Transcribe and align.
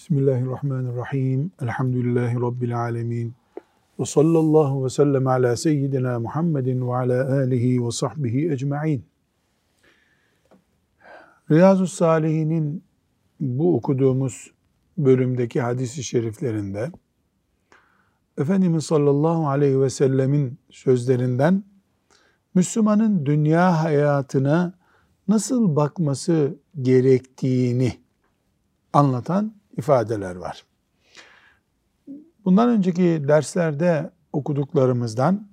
Bismillahirrahmanirrahim. 0.00 1.52
Elhamdülillahi 1.62 2.34
Rabbil 2.34 2.80
alemin. 2.80 3.34
Ve 3.98 4.04
sallallahu 4.04 4.84
ve 4.84 4.90
sellem 4.90 5.26
ala 5.26 5.56
seyyidina 5.56 6.20
Muhammedin 6.20 6.88
ve 6.88 6.96
ala 6.96 7.32
alihi 7.32 7.86
ve 7.86 7.90
sahbihi 7.90 8.52
ecma'in. 8.52 9.04
Riyazu 11.50 11.86
Salihinin 11.86 12.84
bu 13.40 13.76
okuduğumuz 13.76 14.50
bölümdeki 14.98 15.60
hadis-i 15.60 16.04
şeriflerinde 16.04 16.90
Efendimiz 18.38 18.84
sallallahu 18.84 19.48
aleyhi 19.48 19.80
ve 19.80 19.90
sellemin 19.90 20.58
sözlerinden 20.70 21.64
Müslümanın 22.54 23.26
dünya 23.26 23.82
hayatına 23.82 24.72
nasıl 25.28 25.76
bakması 25.76 26.56
gerektiğini 26.82 27.92
anlatan 28.92 29.59
ifadeler 29.76 30.36
var. 30.36 30.64
Bundan 32.44 32.68
önceki 32.68 33.02
derslerde 33.28 34.10
okuduklarımızdan 34.32 35.48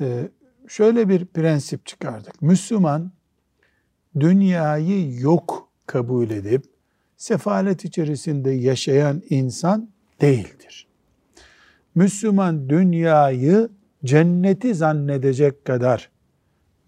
e, 0.00 0.28
şöyle 0.68 1.08
bir 1.08 1.26
prensip 1.26 1.86
çıkardık. 1.86 2.42
Müslüman 2.42 3.12
dünyayı 4.20 5.20
yok 5.20 5.68
kabul 5.86 6.30
edip 6.30 6.64
sefalet 7.16 7.84
içerisinde 7.84 8.50
yaşayan 8.50 9.22
insan 9.30 9.90
değildir. 10.20 10.86
Müslüman 11.94 12.68
dünyayı 12.68 13.68
cenneti 14.04 14.74
zannedecek 14.74 15.64
kadar 15.64 16.10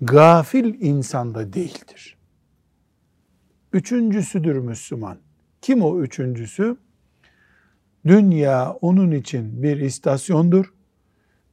gafil 0.01 0.75
insanda 0.81 1.53
değildir. 1.53 2.17
Üçüncüsüdür 3.73 4.57
Müslüman. 4.59 5.19
Kim 5.63 5.83
o 5.83 6.01
üçüncüsü? 6.01 6.77
Dünya 8.07 8.73
onun 8.81 9.11
için 9.11 9.63
bir 9.63 9.77
istasyondur. 9.77 10.73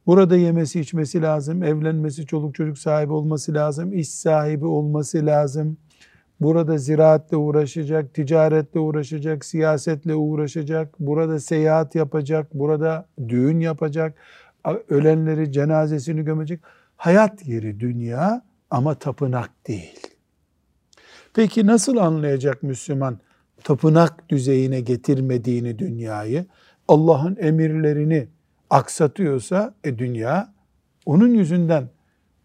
Burada 0.06 0.36
yemesi 0.36 0.80
içmesi 0.80 1.22
lazım, 1.22 1.62
evlenmesi, 1.62 2.26
çoluk 2.26 2.54
çocuk 2.54 2.78
sahibi 2.78 3.12
olması 3.12 3.54
lazım, 3.54 3.92
iş 3.92 4.08
sahibi 4.08 4.66
olması 4.66 5.26
lazım. 5.26 5.76
Burada 6.40 6.78
ziraatle 6.78 7.36
uğraşacak, 7.36 8.14
ticaretle 8.14 8.80
uğraşacak, 8.80 9.44
siyasetle 9.44 10.14
uğraşacak, 10.14 11.00
burada 11.00 11.40
seyahat 11.40 11.94
yapacak, 11.94 12.54
burada 12.54 13.08
düğün 13.28 13.60
yapacak, 13.60 14.14
ölenleri 14.88 15.52
cenazesini 15.52 16.24
gömecek. 16.24 16.60
Hayat 16.96 17.46
yeri 17.46 17.80
dünya 17.80 18.42
ama 18.70 18.94
tapınak 18.94 19.50
değil. 19.66 20.00
Peki 21.34 21.66
nasıl 21.66 21.96
anlayacak 21.96 22.62
Müslüman 22.62 23.18
tapınak 23.64 24.28
düzeyine 24.28 24.80
getirmediğini 24.80 25.78
dünyayı, 25.78 26.46
Allah'ın 26.88 27.36
emirlerini 27.40 28.28
aksatıyorsa 28.70 29.74
e 29.84 29.98
dünya 29.98 30.52
onun 31.06 31.34
yüzünden 31.34 31.88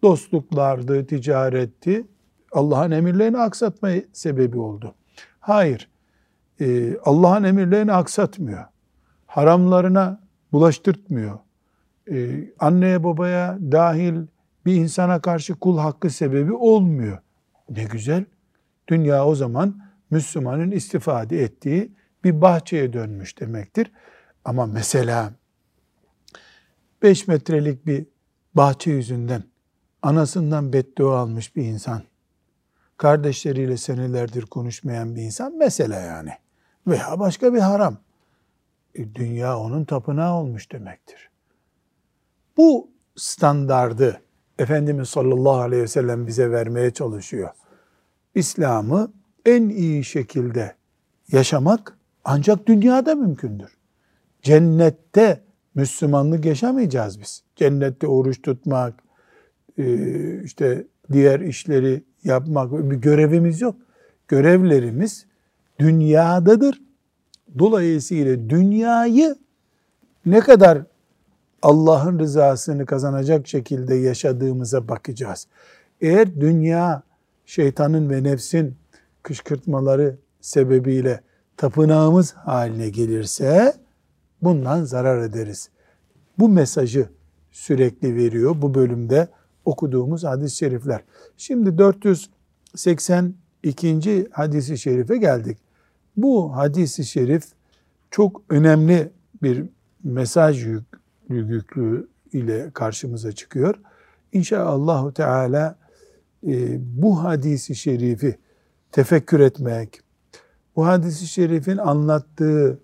dostluklardı, 0.03 1.05
ticaretti, 1.05 2.07
Allah'ın 2.51 2.91
emirlerini 2.91 3.37
aksatma 3.37 3.89
sebebi 4.13 4.57
oldu. 4.57 4.95
Hayır, 5.39 5.89
e, 6.61 6.97
Allah'ın 6.97 7.43
emirlerini 7.43 7.93
aksatmıyor. 7.93 8.65
Haramlarına 9.25 10.21
bulaştırtmıyor. 10.51 11.39
E, 12.11 12.43
anneye 12.59 13.03
babaya 13.03 13.57
dahil 13.71 14.15
bir 14.65 14.75
insana 14.75 15.21
karşı 15.21 15.55
kul 15.55 15.77
hakkı 15.77 16.09
sebebi 16.09 16.53
olmuyor. 16.53 17.17
Ne 17.69 17.83
güzel. 17.83 18.25
Dünya 18.87 19.25
o 19.25 19.35
zaman 19.35 19.84
Müslümanın 20.15 20.71
istifade 20.71 21.43
ettiği 21.43 21.91
bir 22.23 22.41
bahçeye 22.41 22.93
dönmüş 22.93 23.39
demektir. 23.39 23.91
Ama 24.45 24.65
mesela 24.65 25.33
5 27.01 27.27
metrelik 27.27 27.85
bir 27.85 28.05
bahçe 28.53 28.91
yüzünden 28.91 29.43
anasından 30.01 30.73
beddua 30.73 31.19
almış 31.19 31.55
bir 31.55 31.63
insan, 31.63 32.03
kardeşleriyle 32.97 33.77
senelerdir 33.77 34.45
konuşmayan 34.45 35.15
bir 35.15 35.21
insan 35.21 35.57
mesela 35.57 35.99
yani 35.99 36.31
veya 36.87 37.19
başka 37.19 37.53
bir 37.53 37.59
haram. 37.59 37.97
E, 38.95 39.15
dünya 39.15 39.59
onun 39.59 39.85
tapınağı 39.85 40.33
olmuş 40.33 40.71
demektir. 40.71 41.29
Bu 42.57 42.89
standardı 43.15 44.21
Efendimiz 44.59 45.09
sallallahu 45.09 45.59
aleyhi 45.61 45.83
ve 45.83 45.87
sellem 45.87 46.27
bize 46.27 46.51
vermeye 46.51 46.91
çalışıyor. 46.91 47.49
İslam'ı 48.35 49.11
en 49.45 49.69
iyi 49.69 50.03
şekilde 50.03 50.75
yaşamak 51.31 51.97
ancak 52.23 52.67
dünyada 52.67 53.15
mümkündür. 53.15 53.77
Cennette 54.41 55.41
Müslümanlık 55.75 56.45
yaşamayacağız 56.45 57.19
biz. 57.19 57.43
Cennette 57.55 58.07
oruç 58.07 58.41
tutmak, 58.41 58.93
e, 59.77 60.43
işte 60.43 60.87
diğer 61.11 61.39
işleri 61.39 62.03
yapmak 62.23 62.71
bir 62.91 62.95
görevimiz 62.95 63.61
yok. 63.61 63.75
Görevlerimiz 64.27 65.25
dünyadadır. 65.79 66.81
Dolayısıyla 67.59 68.49
dünyayı 68.49 69.35
ne 70.25 70.39
kadar 70.39 70.81
Allah'ın 71.61 72.19
rızasını 72.19 72.85
kazanacak 72.85 73.47
şekilde 73.47 73.95
yaşadığımıza 73.95 74.87
bakacağız. 74.87 75.47
Eğer 76.01 76.41
dünya 76.41 77.03
şeytanın 77.45 78.09
ve 78.09 78.23
nefsin 78.23 78.75
kışkırtmaları 79.25 80.17
sebebiyle 80.41 81.21
tapınağımız 81.57 82.33
haline 82.33 82.89
gelirse 82.89 83.73
bundan 84.41 84.83
zarar 84.83 85.21
ederiz. 85.21 85.69
Bu 86.39 86.49
mesajı 86.49 87.09
sürekli 87.51 88.15
veriyor 88.15 88.55
bu 88.61 88.73
bölümde 88.73 89.27
okuduğumuz 89.65 90.23
hadis-i 90.23 90.57
şerifler. 90.57 91.03
Şimdi 91.37 91.77
482. 91.77 94.27
hadisi 94.31 94.77
şerife 94.77 95.17
geldik. 95.17 95.57
Bu 96.17 96.55
hadisi 96.55 97.05
şerif 97.05 97.43
çok 98.11 98.41
önemli 98.49 99.11
bir 99.43 99.65
mesaj 100.03 100.65
yük, 100.65 100.85
yüklü 101.29 102.07
ile 102.33 102.71
karşımıza 102.73 103.31
çıkıyor. 103.31 103.75
İnşallah 104.33 105.11
Teala 105.11 105.75
e, 106.47 106.77
bu 107.01 107.23
hadisi 107.23 107.75
şerifi 107.75 108.37
tefekkür 108.95 109.39
etmek, 109.39 110.01
bu 110.75 110.87
hadisi 110.87 111.27
şerifin 111.27 111.77
anlattığı 111.77 112.79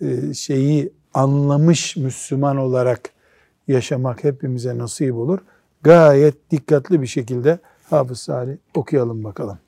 e, 0.00 0.34
şeyi 0.34 0.92
anlamış 1.14 1.96
Müslüman 1.96 2.56
olarak 2.56 3.00
yaşamak 3.68 4.24
hepimize 4.24 4.78
nasip 4.78 5.14
olur. 5.14 5.38
Gayet 5.82 6.50
dikkatli 6.50 7.02
bir 7.02 7.06
şekilde 7.06 7.58
Hafız 7.90 8.20
Salih 8.20 8.56
okuyalım 8.74 9.24
bakalım. 9.24 9.58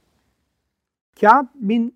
Ka'b 1.20 1.46
bin 1.54 1.94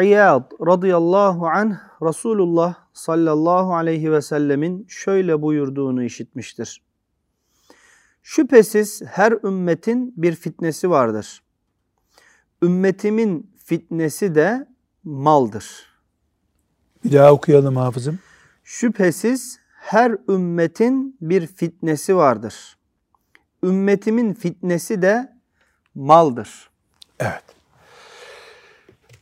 İyad 0.00 0.50
radıyallahu 0.66 1.46
anh 1.46 1.76
Resulullah 2.02 2.74
sallallahu 2.92 3.74
aleyhi 3.74 4.12
ve 4.12 4.22
sellemin 4.22 4.86
şöyle 4.88 5.42
buyurduğunu 5.42 6.04
işitmiştir. 6.04 6.82
Şüphesiz 8.22 9.02
her 9.06 9.32
ümmetin 9.32 10.14
bir 10.16 10.34
fitnesi 10.34 10.90
vardır. 10.90 11.43
Ümmetimin 12.64 13.50
fitnesi 13.64 14.34
de 14.34 14.66
maldır. 15.04 15.86
Bir 17.04 17.12
daha 17.12 17.32
okuyalım 17.32 17.76
hafızım. 17.76 18.18
Şüphesiz 18.64 19.58
her 19.74 20.16
ümmetin 20.28 21.16
bir 21.20 21.46
fitnesi 21.46 22.16
vardır. 22.16 22.76
Ümmetimin 23.64 24.34
fitnesi 24.34 25.02
de 25.02 25.32
maldır. 25.94 26.70
Evet. 27.20 27.44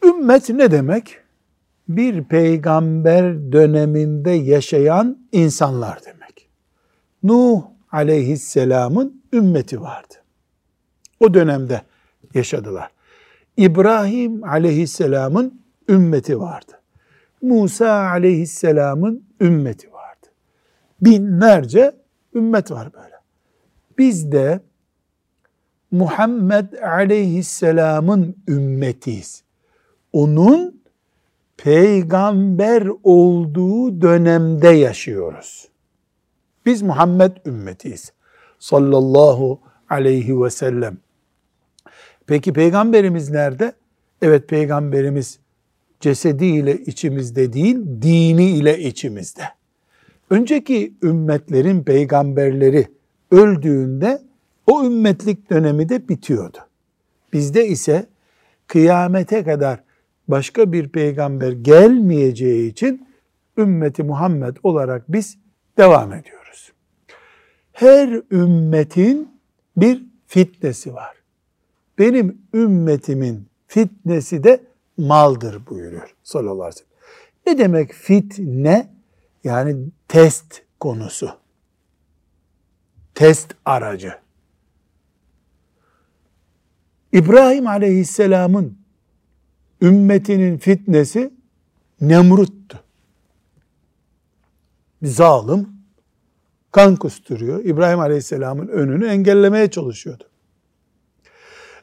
Ümmet 0.05 0.49
ne 0.49 0.71
demek? 0.71 1.19
Bir 1.89 2.25
peygamber 2.25 3.53
döneminde 3.53 4.31
yaşayan 4.31 5.19
insanlar 5.33 6.05
demek. 6.05 6.49
Nuh 7.23 7.63
aleyhisselamın 7.93 9.23
ümmeti 9.33 9.81
vardı. 9.81 10.15
O 11.21 11.35
dönemde 11.35 11.83
yaşadılar. 12.35 12.91
İbrahim 13.57 14.45
aleyhisselamın 14.45 15.63
ümmeti 15.89 16.41
vardı. 16.41 16.73
Musa 17.43 17.93
aleyhisselamın 17.93 19.25
ümmeti 19.41 19.93
vardı. 19.93 20.27
Binlerce 21.01 21.97
ümmet 22.35 22.71
var 22.71 22.93
böyle. 22.93 23.15
Biz 23.99 24.33
de 24.33 24.61
Muhammed 25.91 26.73
aleyhisselamın 26.73 28.37
ümmetiyiz. 28.49 29.43
Onun 30.13 30.83
peygamber 31.57 32.89
olduğu 33.03 34.01
dönemde 34.01 34.69
yaşıyoruz. 34.69 35.69
Biz 36.67 36.83
Muhammed 36.83 37.37
ümmetiyiz. 37.47 38.13
Sallallahu 38.59 39.61
aleyhi 39.91 40.43
ve 40.43 40.51
sellem. 40.51 40.99
Peki 42.27 42.53
peygamberimiz 42.53 43.31
nerede? 43.31 43.73
Evet 44.23 44.49
peygamberimiz 44.49 45.39
cesediyle 46.01 46.77
içimizde 46.77 47.53
değil, 47.53 47.77
dini 48.03 48.51
ile 48.51 48.79
içimizde. 48.79 49.43
Önceki 50.31 50.95
ümmetlerin 51.03 51.83
peygamberleri 51.83 52.87
öldüğünde 53.31 54.23
o 54.67 54.85
ümmetlik 54.85 55.51
dönemi 55.51 55.89
de 55.89 56.09
bitiyordu. 56.09 56.59
Bizde 57.33 57.67
ise 57.67 58.07
kıyamete 58.67 59.45
kadar 59.45 59.83
başka 60.29 60.73
bir 60.73 60.89
peygamber 60.89 61.53
gelmeyeceği 61.53 62.71
için 62.71 63.07
ümmeti 63.59 64.03
Muhammed 64.03 64.57
olarak 64.63 65.13
biz 65.13 65.39
devam 65.79 66.13
ediyoruz. 66.13 66.73
Her 67.73 68.21
ümmetin 68.31 69.29
bir 69.77 70.03
fitnesi 70.27 70.95
var. 70.95 71.22
Benim 71.99 72.43
ümmetimin 72.55 73.49
fitnesi 73.67 74.45
de 74.45 74.61
maldır 74.97 75.67
buyuruyor 75.67 76.15
sallallahu 76.23 76.65
aleyhi 76.65 76.69
ve 76.69 76.73
sellem. 76.73 76.93
Ne 77.47 77.59
demek 77.59 77.93
fitne? 77.93 78.93
Yani 79.45 79.77
test 80.09 80.63
konusu. 80.81 81.31
Test 83.15 83.55
aracı. 83.65 84.15
İbrahim 87.13 87.67
aleyhisselamın 87.67 88.79
ümmetinin 89.83 90.59
fitnesi 90.59 91.33
Nemrut'tu. 92.01 92.81
Bir 95.03 95.09
zalim 95.09 95.69
kan 96.73 96.97
kusturuyor. 96.97 97.65
İbrahim 97.65 98.01
aleyhisselamın 98.01 98.69
önünü 98.69 99.07
engellemeye 99.07 99.71
çalışıyordu. 99.71 100.25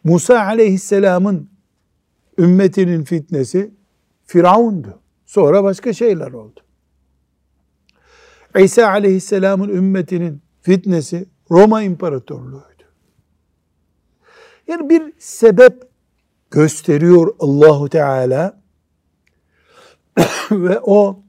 Musa 0.04 0.40
aleyhisselamın 0.40 1.50
ümmetinin 2.38 3.04
fitnesi 3.04 3.74
Firavundu. 4.26 5.00
Sonra 5.26 5.64
başka 5.64 5.94
şeyler 5.94 6.32
oldu. 6.32 6.60
İsa 8.58 8.88
aleyhisselamın 8.88 9.70
ümmetinin 9.70 10.42
fitnesi 10.62 11.30
Roma 11.52 11.82
İmparatorluğu'ydu. 11.82 12.84
Yani 14.68 14.90
bir 14.90 15.14
sebep 15.20 15.90
gösteriyor 16.52 17.36
Allahu 17.40 17.90
Teala 17.90 18.62
ve 20.52 20.80
o 20.80 21.24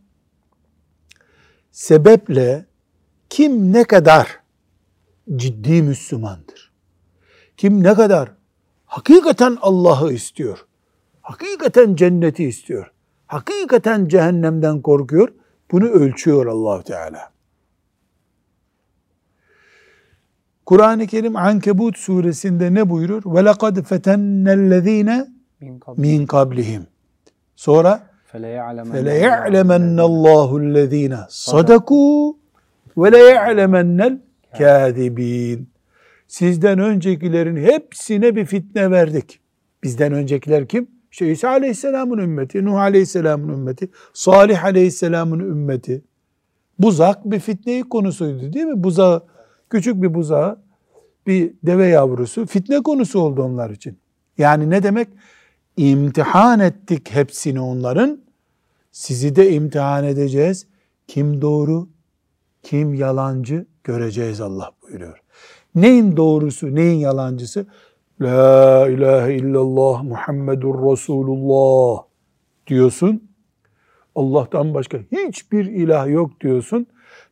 sebeple 1.70 2.67
kim 3.31 3.72
ne 3.72 3.84
kadar 3.84 4.40
ciddi 5.37 5.82
Müslümandır? 5.82 6.72
Kim 7.56 7.82
ne 7.82 7.94
kadar 7.94 8.39
hakikaten 8.89 9.57
Allah'ı 9.62 10.13
istiyor? 10.13 10.65
Hakikaten 11.21 11.95
cenneti 11.95 12.44
istiyor? 12.44 12.92
Hakikaten 13.27 14.07
cehennemden 14.07 14.81
korkuyor? 14.81 15.30
Bunu 15.71 15.86
ölçüyor 15.86 16.45
Allah 16.45 16.83
Teala. 16.83 17.31
Kur'an-ı 20.65 21.07
Kerim 21.07 21.36
Ankebut 21.36 21.97
suresinde 21.97 22.74
ne 22.74 22.89
buyurur? 22.89 23.24
Ve 23.25 23.45
lekad 23.45 23.83
fetennellezine 23.83 25.27
min 25.97 26.25
kablihim. 26.25 26.88
Sonra 27.56 28.15
فَلَيَعْلَمَنَّ 28.31 29.97
اللّٰهُ 30.09 30.50
الَّذ۪ينَ 30.63 31.13
صَدَقُوا 31.51 32.33
وَلَيَعْلَمَنَّ 33.00 34.00
الْكَاذِب۪ينَ 34.12 35.59
Sizden 36.31 36.79
öncekilerin 36.79 37.56
hepsine 37.56 38.37
bir 38.37 38.44
fitne 38.44 38.91
verdik. 38.91 39.41
Bizden 39.82 40.12
öncekiler 40.12 40.69
kim? 40.69 40.88
İşte 41.11 41.32
İsa 41.32 41.49
Aleyhisselam'ın 41.49 42.19
ümmeti, 42.19 42.65
Nuh 42.65 42.75
Aleyhisselam'ın 42.75 43.49
ümmeti, 43.53 43.91
Salih 44.12 44.65
Aleyhisselam'ın 44.65 45.41
ümmeti. 45.41 46.05
Buzak 46.79 47.31
bir 47.31 47.41
fitneyi 47.41 47.82
konusuydu 47.82 48.53
değil 48.53 48.67
mi? 48.67 48.85
Buzağı, 48.85 49.27
küçük 49.71 50.03
bir 50.03 50.15
buzağı, 50.15 50.62
bir 51.27 51.53
deve 51.67 51.87
yavrusu 51.87 52.47
fitne 52.47 52.82
konusu 52.82 53.21
oldu 53.21 53.43
onlar 53.43 53.71
için. 53.71 53.99
Yani 54.38 54.71
ne 54.71 54.82
demek? 54.82 55.09
İmtihan 55.77 56.61
ettik 56.61 57.11
hepsini 57.11 57.61
onların. 57.61 58.21
Sizi 58.93 59.37
de 59.37 59.53
imtihan 59.53 60.05
edeceğiz. 60.05 60.67
Kim 61.06 61.43
doğru, 61.43 61.88
kim 62.62 62.94
yalancı 62.94 63.67
göreceğiz 63.85 64.41
Allah 64.41 64.71
buyuruyor. 64.82 65.23
Neyin 65.75 66.17
doğrusu, 66.17 66.75
neyin 66.75 66.99
yalancısı? 66.99 67.67
La 68.20 68.88
ilahe 68.88 69.34
illallah 69.34 70.02
Muhammedur 70.02 70.75
Resulullah 70.75 72.02
diyorsun. 72.67 73.31
Allah'tan 74.14 74.75
başka 74.75 74.99
hiçbir 74.99 75.64
ilah 75.64 76.08
yok 76.08 76.40
diyorsun. 76.40 76.87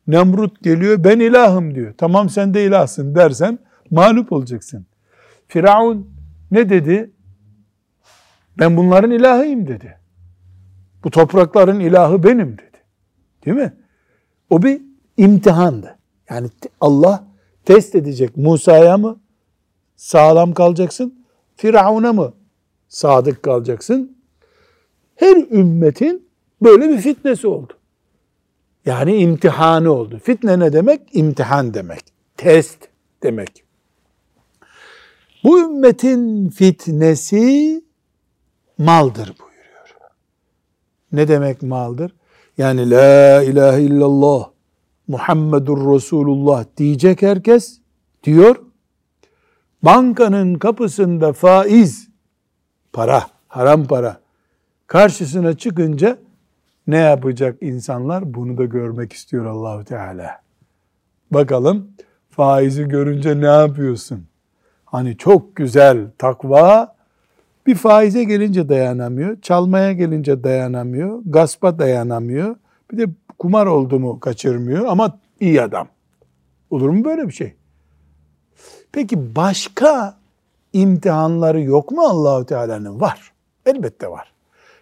Nemrut 0.07 0.63
geliyor 0.63 1.05
ben 1.05 1.21
ilahım 1.21 1.75
diyor. 1.75 1.95
Tamam 1.99 2.29
sen 2.29 2.55
de 2.55 2.65
ilahsın 2.65 3.15
dersen 3.15 3.59
mağlup 3.91 4.33
olacaksın. 4.33 4.87
Firavun 5.49 6.11
ne 6.51 6.69
dedi? 6.69 7.11
Ben 8.59 8.77
bunların 8.77 9.11
ilahıyım 9.11 9.67
dedi. 9.67 9.99
Bu 11.05 11.11
toprakların 11.11 11.81
ilahı 11.81 12.23
benim 12.23 12.53
dedi. 12.53 12.79
Değil 13.47 13.57
mi? 13.57 13.73
O 14.51 14.63
bir 14.63 14.83
imtihandı. 15.17 15.99
Yani 16.31 16.49
Allah 16.81 17.28
test 17.69 17.95
edecek 17.95 18.37
Musa'ya 18.37 18.99
mı 18.99 19.21
sağlam 19.97 20.55
kalacaksın, 20.55 21.25
Firavun'a 21.57 22.13
mı 22.13 22.33
sadık 22.89 23.43
kalacaksın? 23.43 24.17
Her 25.15 25.37
ümmetin 25.37 26.29
böyle 26.63 26.89
bir 26.89 26.99
fitnesi 26.99 27.47
oldu. 27.47 27.73
Yani 28.87 29.17
imtihanı 29.17 29.93
oldu. 29.93 30.21
Fitne 30.23 30.59
ne 30.59 30.73
demek? 30.73 31.01
İmtihan 31.13 31.75
demek. 31.75 32.01
Test 32.37 32.79
demek. 33.23 33.65
Bu 35.45 35.61
ümmetin 35.61 36.49
fitnesi 36.49 37.85
maldır 38.79 39.27
buyuruyor. 39.39 39.97
Ne 41.13 41.29
demek 41.29 41.63
maldır? 41.63 42.15
Yani 42.59 42.91
la 42.91 43.43
ilahe 43.43 43.83
illallah 43.83 44.51
Muhammedur 45.09 45.95
Resulullah 45.95 46.65
diyecek 46.77 47.23
herkes 47.23 47.81
diyor. 48.25 48.57
Bankanın 49.83 50.55
kapısında 50.55 51.33
faiz 51.33 52.09
para, 52.93 53.23
haram 53.49 53.85
para 53.85 54.21
karşısına 54.87 55.57
çıkınca 55.57 56.19
ne 56.87 56.97
yapacak 56.97 57.63
insanlar? 57.63 58.35
Bunu 58.35 58.59
da 58.59 58.65
görmek 58.65 59.13
istiyor 59.13 59.45
Allahu 59.45 59.85
Teala. 59.85 60.43
Bakalım 61.31 61.89
faizi 62.31 62.89
görünce 62.89 63.41
ne 63.41 63.47
yapıyorsun? 63.47 64.27
Hani 64.85 65.17
çok 65.17 65.57
güzel 65.57 66.11
takva 66.19 66.97
bir 67.67 67.75
faize 67.75 68.25
gelince 68.25 68.69
dayanamıyor, 68.69 69.41
çalmaya 69.41 69.93
gelince 69.93 70.45
dayanamıyor, 70.45 71.21
gaspa 71.25 71.79
dayanamıyor. 71.79 72.57
Bir 72.93 72.99
de 72.99 73.07
kumar 73.39 73.67
oldu 73.67 74.01
mu 74.01 74.21
kaçırmıyor 74.21 74.87
ama 74.87 75.19
iyi 75.41 75.63
adam. 75.63 75.89
Olur 76.71 76.89
mu 76.89 77.05
böyle 77.05 77.29
bir 77.29 77.33
şey? 77.33 77.55
Peki 78.93 79.37
başka 79.37 80.17
imtihanları 80.73 81.61
yok 81.61 81.91
mu 81.91 82.03
Allahu 82.03 82.47
Teala'nın? 82.47 83.01
Var. 83.01 83.33
Elbette 83.67 84.11
var. 84.11 84.33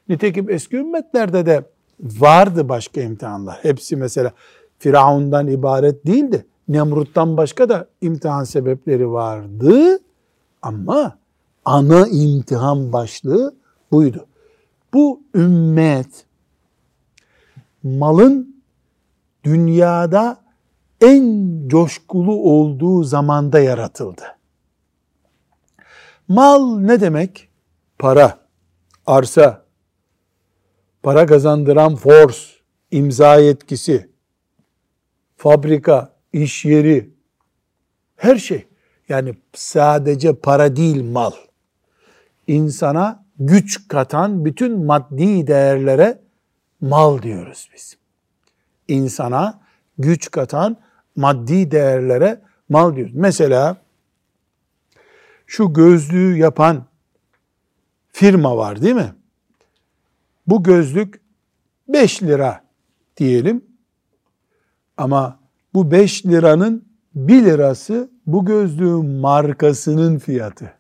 Nitekim 0.09 0.51
eski 0.51 0.77
ümmetlerde 0.77 1.47
de 1.47 1.65
vardı 2.01 2.69
başka 2.69 3.01
imtihanlar. 3.01 3.59
Hepsi 3.63 3.97
mesela 3.97 4.33
Firavundan 4.79 5.47
ibaret 5.47 6.07
değildi. 6.07 6.47
Nemrut'tan 6.69 7.37
başka 7.37 7.69
da 7.69 7.87
imtihan 8.01 8.45
sebepleri 8.45 9.11
vardı. 9.11 9.99
Ama 10.63 11.19
ana 11.65 12.07
imtihan 12.07 12.93
başlığı 12.93 13.55
buydu. 13.93 14.27
Bu 14.95 15.21
ümmet 15.35 16.26
malın 17.83 18.63
dünyada 19.45 20.45
en 21.01 21.47
coşkulu 21.69 22.35
olduğu 22.35 23.05
zamanda 23.05 23.59
yaratıldı. 23.59 24.23
Mal 26.29 26.79
ne 26.79 27.01
demek? 27.01 27.49
Para, 27.99 28.39
arsa, 29.07 29.65
para 31.03 31.27
kazandıran 31.27 31.97
force, 31.97 32.39
imza 32.91 33.37
yetkisi, 33.37 34.11
fabrika, 35.37 36.13
iş 36.33 36.65
yeri, 36.65 37.11
her 38.17 38.37
şey. 38.37 38.67
Yani 39.09 39.35
sadece 39.55 40.35
para 40.35 40.77
değil 40.77 41.05
mal. 41.05 41.33
İnsana 42.47 43.25
güç 43.39 43.89
katan 43.89 44.45
bütün 44.45 44.85
maddi 44.85 45.47
değerlere 45.47 46.26
mal 46.81 47.23
diyoruz 47.23 47.69
biz. 47.75 47.97
İnsana 48.89 49.61
güç 49.99 50.31
katan 50.31 50.77
maddi 51.17 51.71
değerlere 51.71 52.41
mal 52.69 52.97
diyoruz. 52.97 53.15
Mesela 53.15 53.77
şu 55.47 55.73
gözlüğü 55.73 56.37
yapan 56.37 56.85
firma 58.13 58.57
var 58.57 58.83
değil 58.83 58.95
mi? 58.95 59.15
Bu 60.47 60.63
gözlük 60.63 61.21
5 61.89 62.23
lira 62.23 62.65
diyelim. 63.17 63.65
Ama 64.97 65.39
bu 65.75 65.91
5 65.91 66.27
liranın 66.27 66.85
1 67.15 67.45
lirası 67.45 68.11
bu 68.27 68.45
gözlüğün 68.45 69.07
markasının 69.07 70.19
fiyatı. 70.19 70.75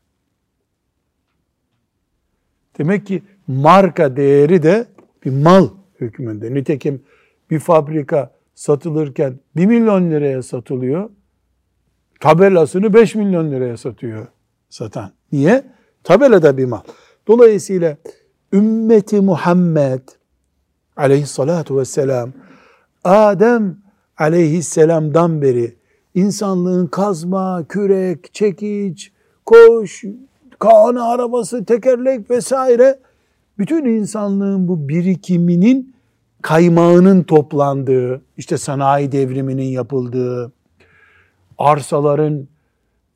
Demek 2.78 3.06
ki 3.06 3.22
marka 3.46 4.16
değeri 4.16 4.62
de 4.62 4.86
bir 5.24 5.30
mal 5.30 5.68
hükmünde. 6.00 6.54
Nitekim 6.54 7.02
bir 7.50 7.58
fabrika 7.58 8.30
satılırken 8.54 9.38
1 9.56 9.66
milyon 9.66 10.10
liraya 10.10 10.42
satılıyor. 10.42 11.10
Tabelasını 12.20 12.94
5 12.94 13.14
milyon 13.14 13.50
liraya 13.50 13.76
satıyor 13.76 14.26
satan. 14.68 15.10
Niye? 15.32 15.64
Tabela 16.04 16.42
da 16.42 16.56
bir 16.56 16.64
mal. 16.64 16.80
Dolayısıyla 17.28 17.96
ümmeti 18.52 19.20
Muhammed 19.20 20.00
aleyhissalatu 20.96 21.78
vesselam 21.78 22.32
Adem 23.04 23.76
aleyhisselamdan 24.18 25.42
beri 25.42 25.76
insanlığın 26.14 26.86
kazma, 26.86 27.64
kürek, 27.68 28.34
çekiç, 28.34 29.12
koş, 29.46 30.04
kahane 30.58 31.00
arabası, 31.00 31.64
tekerlek 31.64 32.30
vesaire 32.30 32.98
bütün 33.58 33.84
insanlığın 33.84 34.68
bu 34.68 34.88
birikiminin 34.88 35.94
kaymağının 36.42 37.22
toplandığı, 37.22 38.22
işte 38.36 38.58
sanayi 38.58 39.12
devriminin 39.12 39.64
yapıldığı, 39.64 40.52
arsaların 41.58 42.48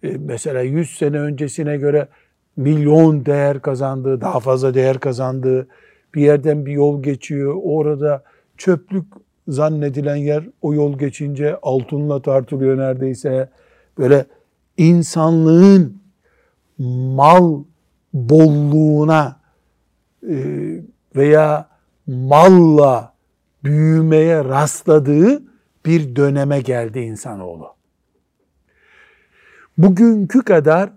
e, 0.03 0.17
mesela 0.19 0.61
100 0.61 0.91
sene 0.91 1.19
öncesine 1.19 1.77
göre 1.77 2.09
milyon 2.57 3.27
değer 3.27 3.63
kazandığı, 3.63 4.21
daha 4.21 4.41
fazla 4.41 4.75
değer 4.75 5.01
kazandığı 5.01 5.69
bir 6.15 6.23
yerden 6.23 6.67
bir 6.67 6.73
yol 6.73 7.03
geçiyor. 7.03 7.57
Orada 7.63 8.23
çöplük 8.57 9.05
zannedilen 9.49 10.17
yer 10.17 10.45
o 10.63 10.75
yol 10.75 10.99
geçince 10.99 11.59
altınla 11.63 12.23
tartılıyor 12.23 12.79
neredeyse. 12.79 13.49
Böyle 13.99 14.27
insanlığın 14.77 16.01
mal 16.79 17.63
bolluğuna 18.15 19.40
veya 21.17 21.69
malla 22.07 23.15
büyümeye 23.65 24.45
rastladığı 24.45 25.43
bir 25.87 26.17
döneme 26.17 26.61
geldi 26.61 26.99
insanoğlu. 26.99 27.75
Bugünkü 29.79 30.43
kadar 30.43 30.93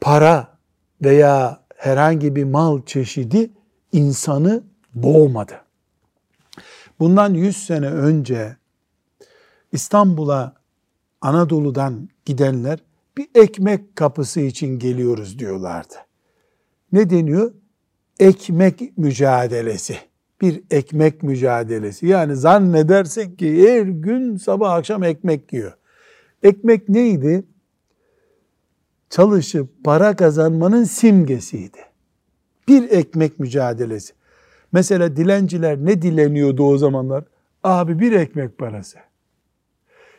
para 0.00 0.58
veya 1.02 1.64
herhangi 1.76 2.36
bir 2.36 2.44
mal 2.44 2.82
çeşidi 2.86 3.50
insanı 3.92 4.62
boğmadı. 4.94 5.60
Bundan 7.00 7.34
100 7.34 7.56
sene 7.56 7.90
önce 7.90 8.56
İstanbul'a 9.72 10.54
Anadolu'dan 11.20 12.08
gidenler 12.24 12.78
bir 13.16 13.28
ekmek 13.34 13.96
kapısı 13.96 14.40
için 14.40 14.78
geliyoruz 14.78 15.38
diyorlardı. 15.38 15.94
Ne 16.92 17.10
deniyor? 17.10 17.52
Ekmek 18.20 18.98
mücadelesi. 18.98 19.96
Bir 20.40 20.62
ekmek 20.70 21.22
mücadelesi. 21.22 22.06
Yani 22.06 22.36
zannedersin 22.36 23.36
ki 23.36 23.68
her 23.68 23.82
gün 23.82 24.36
sabah 24.36 24.72
akşam 24.72 25.02
ekmek 25.02 25.52
yiyor. 25.52 25.72
Ekmek 26.42 26.88
neydi? 26.88 27.44
Çalışıp 29.10 29.84
para 29.84 30.16
kazanmanın 30.16 30.84
simgesiydi. 30.84 31.78
Bir 32.68 32.90
ekmek 32.90 33.38
mücadelesi. 33.38 34.12
Mesela 34.72 35.16
dilenciler 35.16 35.78
ne 35.78 36.02
dileniyordu 36.02 36.64
o 36.64 36.78
zamanlar? 36.78 37.24
Abi 37.64 37.98
bir 37.98 38.12
ekmek 38.12 38.58
parası. 38.58 38.98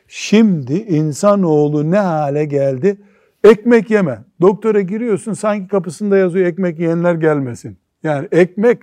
Şimdi 0.08 0.74
insanoğlu 0.74 1.92
ne 1.92 1.98
hale 1.98 2.46
geldi? 2.46 2.98
Ekmek 3.44 3.92
yeme. 3.92 4.24
Doktora 4.42 4.82
giriyorsun 4.82 5.34
sanki 5.34 5.68
kapısında 5.68 6.18
yazıyor 6.18 6.48
ekmek 6.48 6.80
yiyenler 6.80 7.16
gelmesin. 7.16 7.78
Yani 8.04 8.28
ekmek 8.32 8.82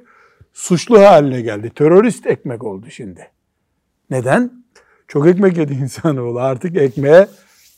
suçlu 0.52 1.00
haline 1.00 1.40
geldi. 1.40 1.70
Terörist 1.74 2.26
ekmek 2.26 2.64
oldu 2.64 2.86
şimdi. 2.90 3.30
Neden? 4.10 4.64
Çok 5.08 5.26
ekmek 5.26 5.56
yedi 5.56 5.72
insanoğlu. 5.82 6.40
Artık 6.40 6.76
ekmeğe 6.76 7.28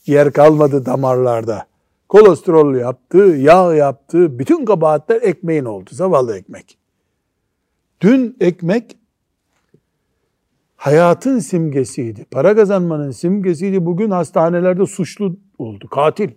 yer 0.06 0.32
kalmadı 0.32 0.86
damarlarda. 0.86 1.66
Kolesterol 2.08 2.74
yaptı, 2.74 3.18
yağ 3.18 3.74
yaptı. 3.74 4.38
Bütün 4.38 4.64
kabahatler 4.64 5.22
ekmeğin 5.22 5.64
oldu. 5.64 5.90
Zavallı 5.92 6.38
ekmek. 6.38 6.78
Dün 8.00 8.36
ekmek 8.40 8.98
hayatın 10.76 11.38
simgesiydi. 11.38 12.24
Para 12.24 12.56
kazanmanın 12.56 13.10
simgesiydi. 13.10 13.86
Bugün 13.86 14.10
hastanelerde 14.10 14.86
suçlu 14.86 15.36
oldu. 15.58 15.88
Katil. 15.88 16.30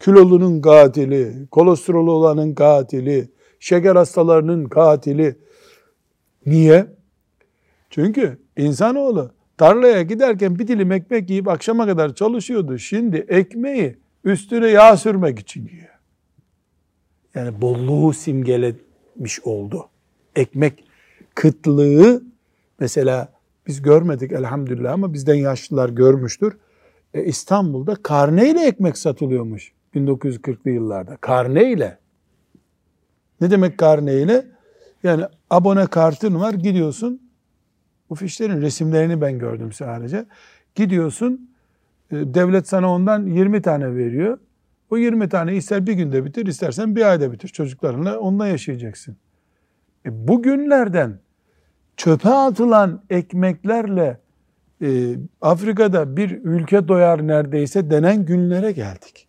Kilolunun 0.00 0.60
katili, 0.60 1.46
kolesterolü 1.50 2.10
olanın 2.10 2.54
katili, 2.54 3.28
şeker 3.60 3.96
hastalarının 3.96 4.64
katili. 4.64 5.36
Niye? 6.46 6.86
Çünkü 7.90 8.38
insanoğlu 8.56 9.30
tarlaya 9.56 10.02
giderken 10.02 10.58
bir 10.58 10.68
dilim 10.68 10.92
ekmek 10.92 11.30
yiyip 11.30 11.48
akşama 11.48 11.86
kadar 11.86 12.14
çalışıyordu. 12.14 12.78
Şimdi 12.78 13.16
ekmeği 13.16 13.96
üstüne 14.24 14.68
yağ 14.68 14.96
sürmek 14.96 15.38
için 15.38 15.68
yiyor. 15.72 15.98
Yani 17.34 17.60
bolluğu 17.60 18.12
simgelemiş 18.12 19.40
oldu. 19.44 19.88
Ekmek 20.36 20.84
kıtlığı 21.34 22.22
mesela 22.80 23.32
biz 23.66 23.82
görmedik 23.82 24.32
elhamdülillah 24.32 24.92
ama 24.92 25.12
bizden 25.12 25.34
yaşlılar 25.34 25.88
görmüştür. 25.88 26.56
E, 27.14 27.24
İstanbul'da 27.24 27.94
karneyle 27.94 28.66
ekmek 28.66 28.98
satılıyormuş 28.98 29.72
1940'lı 29.94 30.70
yıllarda. 30.70 31.16
Karneyle. 31.16 31.98
Ne 33.40 33.50
demek 33.50 33.78
karneyle? 33.78 34.46
Yani 35.02 35.24
abone 35.50 35.86
kartın 35.86 36.40
var 36.40 36.54
gidiyorsun. 36.54 37.22
Bu 38.10 38.14
fişlerin 38.14 38.62
resimlerini 38.62 39.20
ben 39.20 39.38
gördüm 39.38 39.72
sadece. 39.72 40.26
Gidiyorsun 40.74 41.50
e, 42.10 42.16
devlet 42.16 42.68
sana 42.68 42.92
ondan 42.94 43.26
20 43.26 43.62
tane 43.62 43.94
veriyor. 43.94 44.38
O 44.90 44.96
20 44.96 45.28
tane 45.28 45.56
ister 45.56 45.86
bir 45.86 45.92
günde 45.92 46.24
bitir 46.24 46.46
istersen 46.46 46.96
bir 46.96 47.10
ayda 47.10 47.32
bitir. 47.32 47.48
Çocuklarınla 47.48 48.18
onunla 48.18 48.46
yaşayacaksın. 48.46 49.16
E, 50.06 50.28
bugünlerden 50.28 51.18
çöpe 51.96 52.28
atılan 52.28 53.02
ekmeklerle 53.10 54.20
e, 54.82 55.14
Afrika'da 55.40 56.16
bir 56.16 56.30
ülke 56.44 56.88
doyar 56.88 57.26
neredeyse 57.26 57.90
denen 57.90 58.24
günlere 58.24 58.72
geldik. 58.72 59.28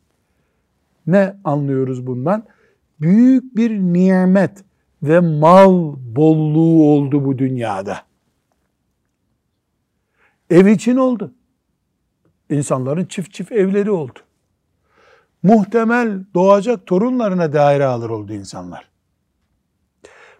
Ne 1.08 1.36
anlıyoruz 1.44 2.08
bundan? 2.08 2.44
Büyük 3.01 3.56
bir 3.56 3.72
nimet 3.72 4.63
ve 5.03 5.20
mal 5.20 5.96
bolluğu 5.98 6.84
oldu 6.84 7.25
bu 7.25 7.38
dünyada. 7.38 8.01
Ev 10.50 10.65
için 10.65 10.96
oldu. 10.96 11.34
İnsanların 12.50 13.06
çift 13.06 13.34
çift 13.34 13.51
evleri 13.51 13.91
oldu. 13.91 14.20
Muhtemel 15.44 16.25
doğacak 16.34 16.88
torunlarına 16.88 17.53
daire 17.53 17.86
alır 17.86 18.10
oldu 18.10 18.34
insanlar. 18.34 18.89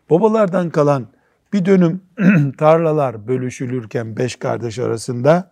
Babalardan 0.09 0.69
kalan 0.69 1.07
bir 1.53 1.65
dönüm 1.65 2.01
tarlalar 2.57 3.27
bölüşülürken 3.27 4.17
beş 4.17 4.35
kardeş 4.35 4.79
arasında 4.79 5.51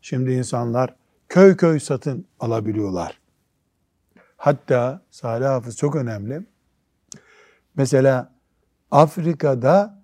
şimdi 0.00 0.32
insanlar 0.32 0.94
köy 1.28 1.56
köy 1.56 1.80
satın 1.80 2.24
alabiliyorlar. 2.40 3.19
Hatta 4.40 5.02
Salih 5.10 5.46
Hafız 5.46 5.76
çok 5.76 5.96
önemli. 5.96 6.42
Mesela 7.76 8.32
Afrika'da 8.90 10.02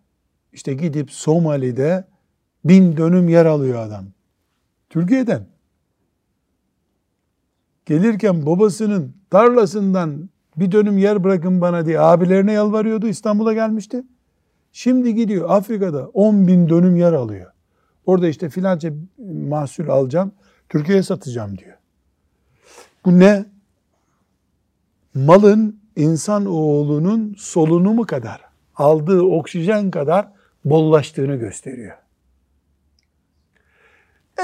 işte 0.53 0.75
gidip 0.75 1.11
Somali'de 1.11 2.05
bin 2.65 2.97
dönüm 2.97 3.29
yer 3.29 3.47
alıyor 3.47 3.79
adam. 3.79 4.05
Türkiye'den. 4.91 5.47
Gelirken 7.87 8.47
babasının 8.47 9.17
tarlasından 9.31 10.29
bir 10.57 10.73
dönüm 10.73 10.99
yer 10.99 11.25
bırakın 11.25 11.61
bana 11.61 11.87
diye 11.87 12.01
abilerine 12.01 12.53
yalvarıyordu. 12.53 13.09
İstanbul'a 13.09 13.53
gelmişti. 13.53 14.03
Şimdi 14.73 15.15
gidiyor 15.15 15.51
Afrika'da 15.51 16.09
10 16.09 16.47
bin 16.47 16.69
dönüm 16.69 16.97
yer 16.97 17.13
alıyor. 17.13 17.53
Orada 18.07 18.29
işte 18.29 18.49
filanca 18.49 18.93
mahsul 19.49 19.89
alacağım, 19.89 20.33
Türkiye'ye 20.69 21.03
satacağım 21.03 21.59
diyor. 21.59 21.77
Bu 23.05 23.19
ne? 23.19 23.56
Malın 25.17 25.81
insan 25.97 26.47
oğlunun 26.47 27.35
solunumu 27.39 28.07
kadar, 28.07 28.41
aldığı 28.75 29.23
oksijen 29.23 29.91
kadar 29.91 30.29
bollaştığını 30.65 31.37
gösteriyor. 31.37 31.97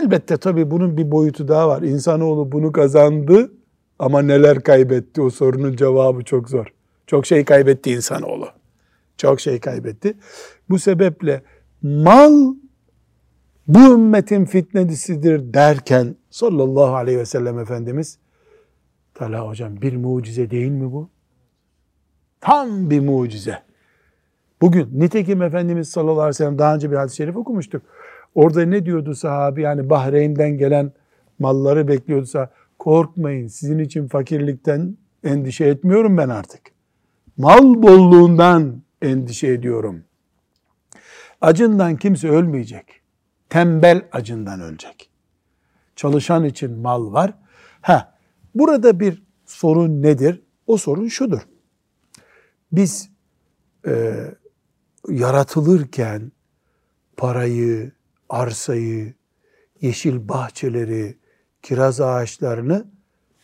Elbette 0.02 0.37
tabii 0.37 0.71
bunun 0.71 0.97
bir 0.97 1.11
boyutu 1.11 1.49
daha 1.49 1.69
var. 1.69 1.83
İnsanoğlu 1.83 2.52
bunu 2.52 2.73
kazandı 2.73 3.52
ama 3.99 4.23
neler 4.23 4.62
kaybetti 4.62 5.23
o 5.23 5.31
sorunun 5.31 5.76
cevabı 5.76 6.25
çok 6.25 6.49
zor. 6.49 6.67
Çok 7.07 7.26
şey 7.26 7.45
kaybetti 7.45 7.91
insanoğlu. 7.91 8.49
Çok 9.17 9.41
şey 9.41 9.61
kaybetti. 9.61 10.14
Bu 10.69 10.79
sebeple 10.79 11.43
mal 11.83 12.55
bu 13.69 13.79
ümmetin 13.79 14.45
fitnesidir 14.45 15.55
derken 15.55 16.17
sallallahu 16.31 16.95
aleyhi 16.95 17.19
ve 17.19 17.26
sellem 17.26 17.59
Efendimiz 17.59 18.19
Talha 19.23 19.49
hocam 19.49 19.83
bir 19.83 19.97
mucize 19.97 20.50
değil 20.50 20.71
mi 20.71 20.93
bu? 20.93 21.11
Tam 22.41 22.91
bir 22.91 23.00
mucize. 23.00 23.62
Bugün 24.61 24.88
nitekim 24.93 25.43
Efendimiz 25.43 25.88
sallallahu 25.88 26.21
aleyhi 26.21 26.29
ve 26.29 26.33
sellem 26.33 26.59
daha 26.59 26.75
önce 26.75 26.91
bir 26.91 26.97
hadis-i 26.97 27.17
şerif 27.17 27.37
okumuştuk. 27.37 27.83
Orada 28.35 28.64
ne 28.64 28.87
diyordu 28.87 29.14
sahabi 29.14 29.62
yani 29.62 29.91
Bahreyn'den 29.91 30.59
gelen 30.59 30.93
malları 31.38 31.88
bekliyorsa 31.88 32.50
korkmayın 32.79 33.47
sizin 33.47 33.79
için 33.79 34.09
fakirlikten 34.09 34.97
endişe 35.25 35.64
etmiyorum 35.64 36.17
ben 36.19 36.29
artık. 36.29 36.61
Mal 37.37 37.83
bolluğundan 37.83 38.83
endişe 39.02 39.49
ediyorum. 39.49 40.05
Acından 41.41 41.97
kimse 41.97 42.29
ölmeyecek. 42.29 43.00
Tembel 43.49 44.02
acından 44.12 44.61
ölecek. 44.61 45.11
Çalışan 45.97 46.45
için 46.45 46.79
mal 46.79 47.12
var. 47.12 47.35
Ha, 47.81 48.12
burada 48.54 49.00
bir 49.00 49.23
sorun 49.47 50.02
nedir? 50.02 50.42
O 50.66 50.76
sorun 50.76 51.09
şudur. 51.09 51.40
Biz 52.73 53.11
e, 53.87 54.25
yaratılırken 55.09 56.32
parayı, 57.16 57.92
arsayı, 58.28 59.14
yeşil 59.80 60.28
bahçeleri, 60.28 61.18
kiraz 61.62 62.00
ağaçlarını 62.00 62.87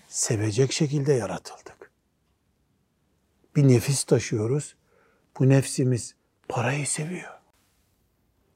sevecek 0.08 0.72
şekilde 0.72 1.12
yaratıldık. 1.12 1.90
Bir 3.56 3.68
nefis 3.68 4.04
taşıyoruz. 4.04 4.76
Bu 5.38 5.48
nefsimiz 5.48 6.14
parayı 6.48 6.86
seviyor. 6.86 7.38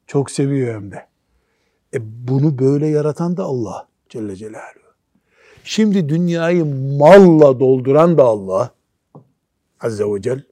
Çok 0.07 0.31
seviyor 0.31 0.75
hem 0.75 0.91
de. 0.91 1.07
E 1.93 2.27
bunu 2.27 2.59
böyle 2.59 2.87
yaratan 2.87 3.37
da 3.37 3.43
Allah 3.43 3.87
Celle 4.09 4.35
Celaluhu. 4.35 4.82
Şimdi 5.63 6.09
dünyayı 6.09 6.65
malla 6.99 7.59
dolduran 7.59 8.17
da 8.17 8.23
Allah 8.23 8.71
Azze 9.81 10.03
ve 10.03 10.21
Celle. 10.21 10.43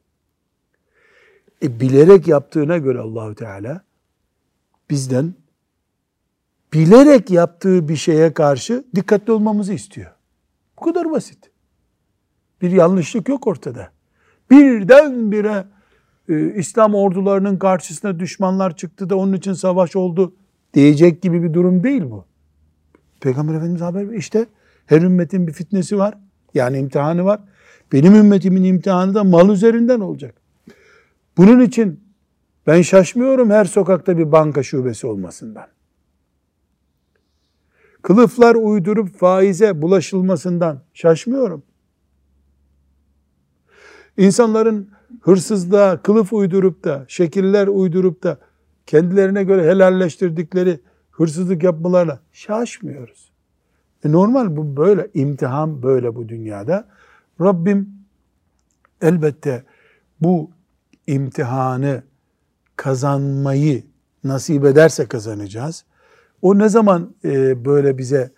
E 1.64 1.80
bilerek 1.80 2.28
yaptığına 2.28 2.78
göre 2.78 3.00
Allahü 3.00 3.36
Teala 3.36 3.82
bizden 4.90 5.34
bilerek 6.74 7.30
yaptığı 7.30 7.88
bir 7.88 7.96
şeye 7.96 8.34
karşı 8.34 8.84
dikkatli 8.96 9.34
olmamızı 9.34 9.74
istiyor. 9.74 10.12
Bu 10.80 10.86
kadar 10.86 11.12
basit. 11.12 11.52
Bir 12.62 12.72
yanlışlık 12.72 13.30
yok 13.30 13.48
ortada. 13.48 13.92
Birdenbire 14.52 15.66
e, 16.30 16.54
İslam 16.56 16.96
ordularının 16.96 17.58
karşısına 17.58 18.20
düşmanlar 18.20 18.76
çıktı 18.76 19.10
da 19.10 19.16
onun 19.16 19.34
için 19.34 19.54
savaş 19.54 19.96
oldu 19.96 20.34
diyecek 20.74 21.22
gibi 21.22 21.44
bir 21.44 21.54
durum 21.54 21.84
değil 21.84 22.04
bu. 22.04 22.26
Peygamber 23.20 23.54
Efendimiz 23.54 23.82
haber 23.82 24.06
işte 24.08 24.46
her 24.86 25.02
ümmetin 25.02 25.48
bir 25.48 25.54
fitnesi 25.54 25.98
var. 25.98 26.18
Yani 26.54 26.78
imtihanı 26.78 27.26
var. 27.26 27.40
Benim 27.92 28.16
ümmetimin 28.16 28.64
imtihanı 28.64 29.14
da 29.14 29.24
mal 29.24 29.50
üzerinden 29.50 30.00
olacak. 30.00 30.36
Bunun 31.38 31.60
için 31.60 32.00
ben 32.68 32.82
şaşmıyorum 32.82 33.50
her 33.50 33.66
sokakta 33.66 34.18
bir 34.18 34.32
banka 34.32 34.64
şubesi 34.64 35.08
olmasından. 35.08 35.68
Kılıflar 38.02 38.56
uydurup 38.56 39.16
faize 39.18 39.82
bulaşılmasından 39.82 40.84
şaşmıyorum. 40.94 41.64
İnsanların 44.18 44.90
hırsızlığa 45.22 46.02
kılıf 46.02 46.34
uydurup 46.34 46.84
da, 46.84 47.06
şekiller 47.08 47.68
uydurup 47.68 48.24
da 48.24 48.38
kendilerine 48.86 49.44
göre 49.44 49.70
helalleştirdikleri 49.72 50.80
hırsızlık 51.12 51.64
yapmalarına 51.64 52.20
şaşmıyoruz. 52.32 53.31
E 54.06 54.12
normal 54.12 54.58
bu 54.58 54.78
böyle, 54.78 55.08
imtihan 55.14 55.84
böyle 55.84 56.16
bu 56.16 56.30
dünyada. 56.30 56.88
Rabbim 57.42 57.90
elbette 59.02 59.64
bu 60.22 60.52
imtihanı 61.08 62.04
kazanmayı 62.76 63.84
nasip 64.24 64.66
ederse 64.66 65.06
kazanacağız. 65.06 65.86
O 66.42 66.60
ne 66.60 66.70
zaman 66.70 67.16
e, 67.26 67.66
böyle 67.66 67.98
bize 67.98 68.32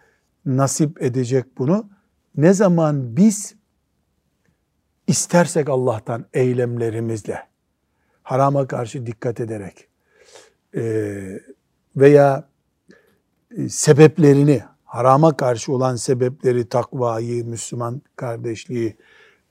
nasip 0.46 1.02
edecek 1.02 1.58
bunu? 1.58 1.90
Ne 2.38 2.54
zaman 2.54 3.18
biz 3.18 3.56
istersek 5.08 5.70
Allah'tan 5.70 6.26
eylemlerimizle, 6.34 7.40
harama 8.24 8.68
karşı 8.68 9.06
dikkat 9.06 9.40
ederek 9.40 9.88
e, 10.76 10.84
veya 11.96 12.50
e, 13.58 13.70
sebeplerini, 13.70 14.64
harama 14.94 15.38
karşı 15.38 15.74
olan 15.74 15.96
sebepleri, 15.96 16.70
takvayı, 16.70 17.46
Müslüman 17.46 18.02
kardeşliği 18.16 18.98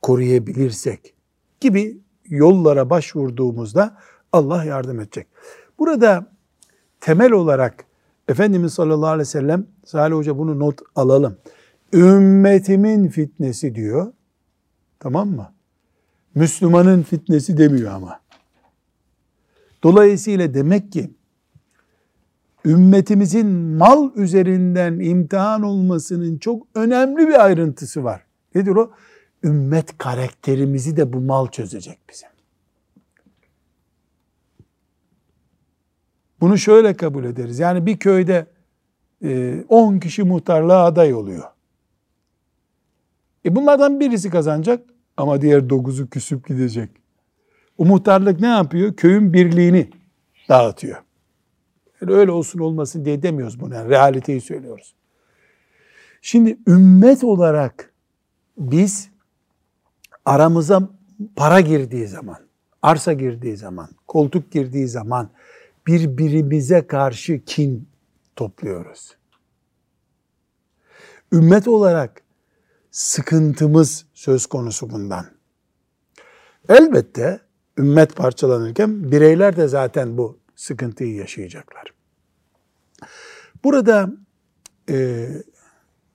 koruyabilirsek 0.02 1.14
gibi 1.61 2.00
yollara 2.28 2.90
başvurduğumuzda 2.90 3.96
Allah 4.33 4.64
yardım 4.64 5.00
edecek. 5.00 5.26
Burada 5.78 6.26
temel 7.00 7.33
olarak 7.33 7.85
Efendimiz 8.28 8.72
sallallahu 8.74 9.11
aleyhi 9.11 9.20
ve 9.20 9.24
sellem, 9.24 9.66
Salih 9.85 10.16
Hoca 10.16 10.38
bunu 10.38 10.59
not 10.59 10.81
alalım. 10.94 11.37
Ümmetimin 11.92 13.09
fitnesi 13.09 13.74
diyor. 13.74 14.12
Tamam 15.00 15.28
mı? 15.28 15.52
Müslümanın 16.35 17.02
fitnesi 17.02 17.59
demiyor 17.59 17.92
ama. 17.92 18.20
Dolayısıyla 19.83 20.55
demek 20.55 20.92
ki 20.92 21.11
ümmetimizin 22.64 23.46
mal 23.48 24.11
üzerinden 24.16 25.01
imtihan 25.01 25.62
olmasının 25.62 26.38
çok 26.38 26.66
önemli 26.75 27.29
bir 27.29 27.44
ayrıntısı 27.44 28.05
var. 28.05 28.22
Nedir 28.55 28.70
o? 28.70 28.90
Ümmet 29.44 29.98
karakterimizi 29.98 30.96
de 30.96 31.12
bu 31.12 31.20
mal 31.20 31.46
çözecek 31.46 31.98
bize. 32.11 32.27
Bunu 36.40 36.59
şöyle 36.59 36.94
kabul 36.94 37.25
ederiz. 37.25 37.59
Yani 37.59 37.87
bir 37.87 37.96
köyde 37.96 38.46
10 39.68 39.96
e, 39.96 40.01
kişi 40.01 40.22
muhtarlığa 40.22 40.85
aday 40.85 41.14
oluyor. 41.14 41.44
E 43.44 43.57
bunlardan 43.57 44.01
birisi 44.01 44.31
kazanacak 44.31 44.85
ama 45.16 45.40
diğer 45.40 45.61
9'u 45.61 46.09
küsüp 46.11 46.48
gidecek. 46.48 46.90
O 47.79 47.85
muhtarlık 47.85 48.40
ne 48.40 48.46
yapıyor? 48.46 48.96
Köyün 48.96 49.33
birliğini 49.33 49.90
dağıtıyor. 50.48 51.03
Yani 52.02 52.14
öyle 52.14 52.30
olsun 52.30 52.58
olmasın 52.58 53.04
diye 53.04 53.22
demiyoruz 53.22 53.60
bunu. 53.60 53.74
Yani 53.74 53.90
realiteyi 53.90 54.40
söylüyoruz. 54.40 54.94
Şimdi 56.22 56.58
ümmet 56.66 57.24
olarak 57.24 57.92
biz 58.58 59.10
aramıza 60.24 60.90
para 61.36 61.60
girdiği 61.60 62.06
zaman, 62.06 62.38
arsa 62.82 63.12
girdiği 63.12 63.56
zaman, 63.56 63.88
koltuk 64.08 64.52
girdiği 64.52 64.88
zaman 64.88 65.30
birbirimize 65.86 66.86
karşı 66.86 67.44
kin 67.44 67.88
topluyoruz. 68.36 69.16
Ümmet 71.32 71.68
olarak 71.68 72.22
sıkıntımız 72.90 74.06
söz 74.14 74.46
konusu 74.46 74.90
bundan. 74.90 75.26
Elbette 76.68 77.40
ümmet 77.78 78.16
parçalanırken 78.16 79.12
bireyler 79.12 79.56
de 79.56 79.68
zaten 79.68 80.18
bu 80.18 80.41
sıkıntıyı 80.62 81.14
yaşayacaklar. 81.14 81.94
Burada 83.64 84.11
e, 84.90 85.29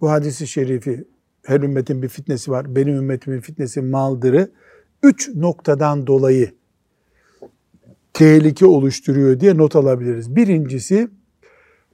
bu 0.01 0.11
hadisi 0.11 0.47
şerifi 0.47 1.07
her 1.43 1.61
ümmetin 1.61 2.01
bir 2.01 2.09
fitnesi 2.09 2.51
var. 2.51 2.75
Benim 2.75 2.95
ümmetimin 2.95 3.41
fitnesi 3.41 3.81
maldırı. 3.81 4.51
Üç 5.03 5.29
noktadan 5.35 6.07
dolayı 6.07 6.53
tehlike 8.13 8.65
oluşturuyor 8.65 9.39
diye 9.39 9.57
not 9.57 9.75
alabiliriz. 9.75 10.35
Birincisi 10.35 11.09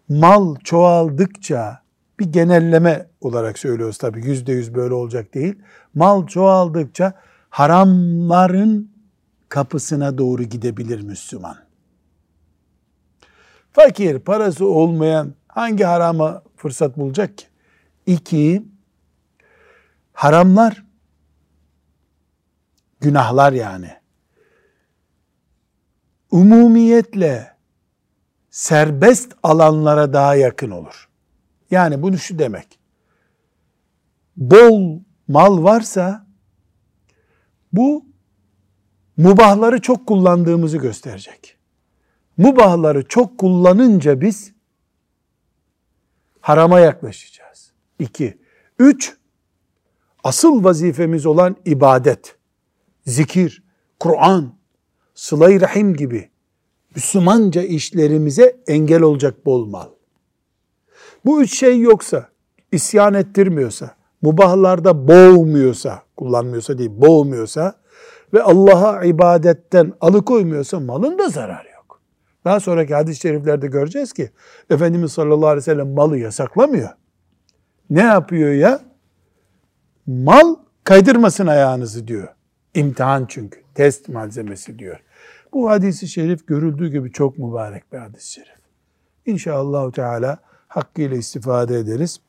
mal 0.09 0.55
çoğaldıkça 0.63 1.83
bir 2.19 2.25
genelleme 2.25 3.07
olarak 3.21 3.59
söylüyoruz 3.59 3.97
tabi 3.97 4.25
yüzde 4.25 4.51
yüz 4.51 4.75
böyle 4.75 4.93
olacak 4.93 5.33
değil. 5.33 5.55
Mal 5.93 6.27
çoğaldıkça 6.27 7.13
haramların 7.49 8.91
kapısına 9.49 10.17
doğru 10.17 10.43
gidebilir 10.43 11.01
Müslüman. 11.01 11.62
Fakir, 13.73 14.19
parası 14.19 14.67
olmayan 14.67 15.33
hangi 15.47 15.83
harama 15.83 16.43
fırsat 16.55 16.97
bulacak 16.97 17.37
ki? 17.37 17.45
İki, 18.05 18.63
haramlar, 20.13 20.83
günahlar 22.99 23.53
yani 23.53 23.91
umumiyetle 26.31 27.53
serbest 28.49 29.33
alanlara 29.43 30.13
daha 30.13 30.35
yakın 30.35 30.71
olur. 30.71 31.09
Yani 31.71 32.01
bunu 32.01 32.17
şu 32.17 32.39
demek. 32.39 32.79
Bol 34.37 34.99
mal 35.27 35.63
varsa 35.63 36.27
bu 37.73 38.05
mubahları 39.17 39.81
çok 39.81 40.07
kullandığımızı 40.07 40.77
gösterecek. 40.77 41.57
Mubahları 42.37 43.07
çok 43.07 43.37
kullanınca 43.37 44.21
biz 44.21 44.53
harama 46.41 46.79
yaklaşacağız. 46.79 47.71
İki. 47.99 48.37
Üç, 48.79 49.17
asıl 50.23 50.63
vazifemiz 50.63 51.25
olan 51.25 51.55
ibadet, 51.65 52.35
zikir, 53.05 53.63
Kur'an, 53.99 54.53
sıla 55.15 55.61
rahim 55.61 55.93
gibi 55.93 56.29
Müslümanca 56.95 57.61
işlerimize 57.61 58.57
engel 58.67 59.01
olacak 59.01 59.45
bol 59.45 59.65
mal. 59.65 59.87
Bu 61.25 61.41
üç 61.41 61.59
şey 61.59 61.79
yoksa, 61.79 62.29
isyan 62.71 63.13
ettirmiyorsa, 63.13 63.95
mubahlarda 64.21 65.07
boğmuyorsa, 65.07 66.03
kullanmıyorsa 66.17 66.77
değil, 66.77 66.91
boğmuyorsa 66.93 67.75
ve 68.33 68.43
Allah'a 68.43 69.03
ibadetten 69.03 69.93
alıkoymuyorsa 70.01 70.79
malın 70.79 71.19
da 71.19 71.29
zararı. 71.29 71.72
Daha 72.45 72.59
sonraki 72.59 72.93
hadis-i 72.93 73.19
şeriflerde 73.21 73.67
göreceğiz 73.67 74.13
ki 74.13 74.31
Efendimiz 74.69 75.11
sallallahu 75.11 75.47
aleyhi 75.47 75.57
ve 75.57 75.61
sellem 75.61 75.93
malı 75.93 76.17
yasaklamıyor. 76.17 76.89
Ne 77.89 78.01
yapıyor 78.01 78.51
ya? 78.53 78.81
Mal 80.07 80.55
kaydırmasın 80.83 81.47
ayağınızı 81.47 82.07
diyor. 82.07 82.27
İmtihan 82.73 83.25
çünkü. 83.29 83.63
Test 83.75 84.09
malzemesi 84.09 84.79
diyor. 84.79 84.99
Bu 85.53 85.69
hadisi 85.69 86.07
şerif 86.07 86.47
görüldüğü 86.47 86.91
gibi 86.91 87.11
çok 87.11 87.37
mübarek 87.37 87.93
bir 87.93 87.97
hadis-i 87.97 88.31
şerif. 88.31 88.49
İnşallah 89.25 89.91
Teala 89.91 90.37
hakkıyla 90.67 91.17
istifade 91.17 91.79
ederiz. 91.79 92.19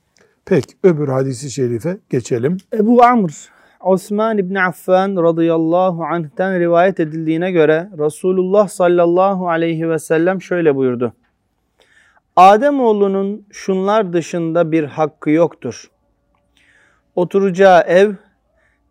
Peki 0.44 0.74
öbür 0.82 1.08
hadisi 1.08 1.50
şerife 1.50 1.98
geçelim. 2.10 2.56
Ebu 2.72 3.04
Amr 3.04 3.53
Osman 3.84 4.38
İbni 4.38 4.62
Affan 4.62 5.16
radıyallahu 5.16 6.04
anh'ten 6.04 6.60
rivayet 6.60 7.00
edildiğine 7.00 7.50
göre 7.50 7.90
Resulullah 7.98 8.68
sallallahu 8.68 9.48
aleyhi 9.48 9.90
ve 9.90 9.98
sellem 9.98 10.42
şöyle 10.42 10.76
buyurdu. 10.76 11.12
Ademoğlunun 12.36 13.46
şunlar 13.52 14.12
dışında 14.12 14.72
bir 14.72 14.84
hakkı 14.84 15.30
yoktur. 15.30 15.90
Oturacağı 17.16 17.80
ev, 17.80 18.12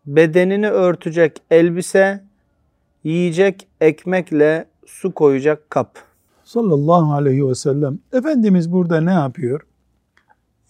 bedenini 0.06 0.70
örtecek 0.70 1.42
elbise, 1.52 2.24
yiyecek 3.04 3.68
ekmekle 3.82 4.66
su 4.86 5.14
koyacak 5.14 5.70
kap. 5.70 6.00
Sallallahu 6.44 7.14
aleyhi 7.14 7.48
ve 7.48 7.56
sellem. 7.56 8.00
Efendimiz 8.14 8.72
burada 8.72 9.02
ne 9.02 9.14
yapıyor? 9.14 9.62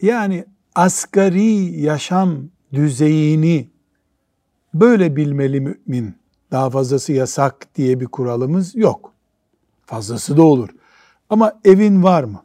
Yani 0.01 0.45
asgari 0.75 1.81
yaşam 1.81 2.49
düzeyini 2.73 3.72
böyle 4.73 5.15
bilmeli 5.15 5.61
mümin. 5.61 6.15
Daha 6.51 6.69
fazlası 6.69 7.13
yasak 7.13 7.75
diye 7.75 7.99
bir 7.99 8.05
kuralımız 8.05 8.75
yok. 8.75 9.13
Fazlası 9.85 10.37
da 10.37 10.43
olur. 10.43 10.69
Ama 11.29 11.59
evin 11.65 12.03
var 12.03 12.23
mı? 12.23 12.43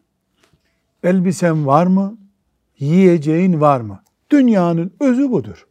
Elbisen 1.03 1.67
var 1.67 1.87
mı? 1.87 2.19
Yiyeceğin 2.79 3.61
var 3.61 3.81
mı? 3.81 4.03
Dünyanın 4.31 4.93
özü 5.01 5.31
budur. 5.31 5.67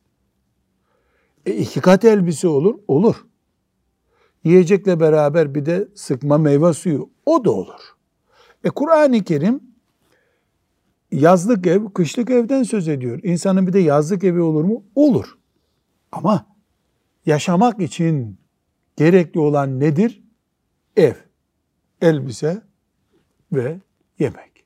E 1.46 1.54
iki 1.54 1.82
kat 1.82 2.06
elbise 2.06 2.48
olur, 2.48 2.80
olur. 2.88 3.26
Yiyecekle 4.44 5.00
beraber 5.00 5.56
bir 5.56 5.66
de 5.66 5.88
sıkma 5.96 6.38
meyve 6.38 6.74
suyu, 6.74 7.10
o 7.26 7.46
da 7.46 7.52
olur. 7.52 7.82
E 8.64 8.70
Kur'an-ı 8.70 9.24
Kerim 9.24 9.62
yazlık 11.12 11.68
ev, 11.68 11.86
kışlık 11.94 12.30
evden 12.30 12.64
söz 12.64 12.88
ediyor. 12.88 13.20
İnsanın 13.24 13.68
bir 13.68 13.74
de 13.74 13.80
yazlık 13.80 14.24
evi 14.24 14.42
olur 14.42 14.64
mu? 14.64 14.84
Olur. 14.96 15.38
Ama 16.12 16.46
yaşamak 17.26 17.82
için 17.82 18.38
gerekli 18.96 19.40
olan 19.40 19.80
nedir? 19.80 20.24
Ev, 20.98 21.14
elbise 22.02 22.62
ve 23.52 23.80
yemek. 24.20 24.66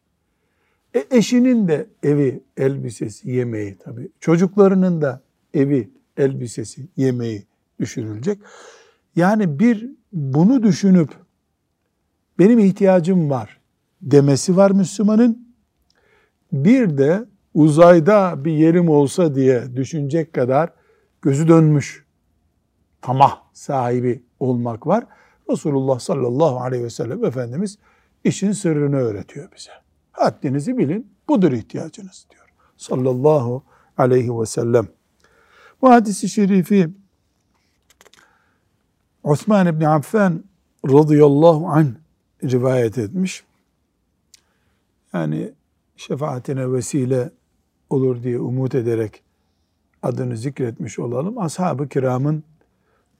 E 0.93 1.05
eşinin 1.11 1.67
de 1.67 1.87
evi, 2.03 2.43
elbisesi, 2.57 3.31
yemeği 3.31 3.77
tabii. 3.77 4.09
Çocuklarının 4.19 5.01
da 5.01 5.21
evi, 5.53 5.89
elbisesi, 6.17 6.87
yemeği 6.97 7.45
düşürülecek. 7.79 8.39
Yani 9.15 9.59
bir 9.59 9.89
bunu 10.13 10.63
düşünüp 10.63 11.09
benim 12.39 12.59
ihtiyacım 12.59 13.29
var 13.29 13.61
demesi 14.01 14.57
var 14.57 14.71
Müslümanın. 14.71 15.55
Bir 16.53 16.97
de 16.97 17.25
uzayda 17.53 18.45
bir 18.45 18.51
yerim 18.51 18.89
olsa 18.89 19.35
diye 19.35 19.75
düşünecek 19.75 20.33
kadar 20.33 20.69
gözü 21.21 21.47
dönmüş 21.47 22.05
tamah 23.01 23.41
sahibi 23.53 24.23
olmak 24.39 24.87
var. 24.87 25.05
Resulullah 25.49 25.99
sallallahu 25.99 26.59
aleyhi 26.59 26.83
ve 26.83 26.89
sellem 26.89 27.25
Efendimiz 27.25 27.77
işin 28.23 28.51
sırrını 28.51 28.97
öğretiyor 28.97 29.49
bize. 29.55 29.71
Haddinizi 30.11 30.77
bilin, 30.77 31.11
budur 31.29 31.51
ihtiyacınız 31.51 32.27
diyor. 32.31 32.49
Sallallahu 32.77 33.63
aleyhi 33.97 34.39
ve 34.39 34.45
sellem. 34.45 34.87
Bu 35.81 35.89
hadisi 35.89 36.29
şerifi 36.29 36.89
Osman 39.23 39.67
İbni 39.67 39.87
Affan 39.87 40.43
radıyallahu 40.85 41.67
anh 41.67 41.87
rivayet 42.43 42.97
etmiş. 42.97 43.43
Yani 45.13 45.51
şefaatine 45.97 46.71
vesile 46.71 47.31
olur 47.89 48.23
diye 48.23 48.39
umut 48.39 48.75
ederek 48.75 49.20
adını 50.03 50.37
zikretmiş 50.37 50.99
olalım. 50.99 51.37
Ashab-ı 51.37 51.89
kiramın 51.89 52.43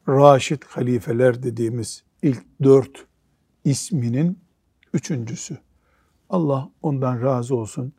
Raşid 0.07 0.63
halifeler 0.63 1.43
dediğimiz 1.43 2.03
ilk 2.21 2.43
dört 2.63 3.05
isminin 3.63 4.39
üçüncüsü. 4.93 5.57
Allah 6.29 6.69
ondan 6.81 7.21
razı 7.21 7.55
olsun. 7.55 7.93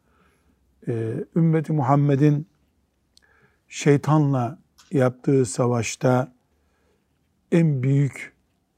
Ee, 0.89 1.25
ümmeti 1.37 1.73
Muhammed'in 1.73 2.47
şeytanla 3.69 4.59
yaptığı 4.91 5.47
savaşta 5.47 6.33
en 7.53 7.83
büyük 7.83 8.33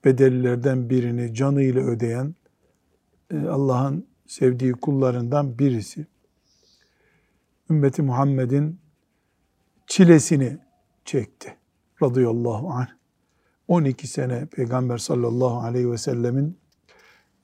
bedellerden 0.04 0.90
birini 0.90 1.34
canıyla 1.34 1.82
ödeyen 1.82 2.34
e, 3.30 3.38
Allah'ın 3.38 4.06
sevdiği 4.26 4.72
kullarından 4.72 5.58
birisi. 5.58 6.06
Ümmeti 7.70 8.02
Muhammed'in 8.02 8.83
çilesini 9.86 10.58
çekti. 11.04 11.56
Radıyallahu 12.02 12.70
anh. 12.70 12.88
12 13.68 14.06
sene 14.08 14.46
Peygamber 14.46 14.98
sallallahu 14.98 15.58
aleyhi 15.58 15.90
ve 15.90 15.98
sellemin 15.98 16.58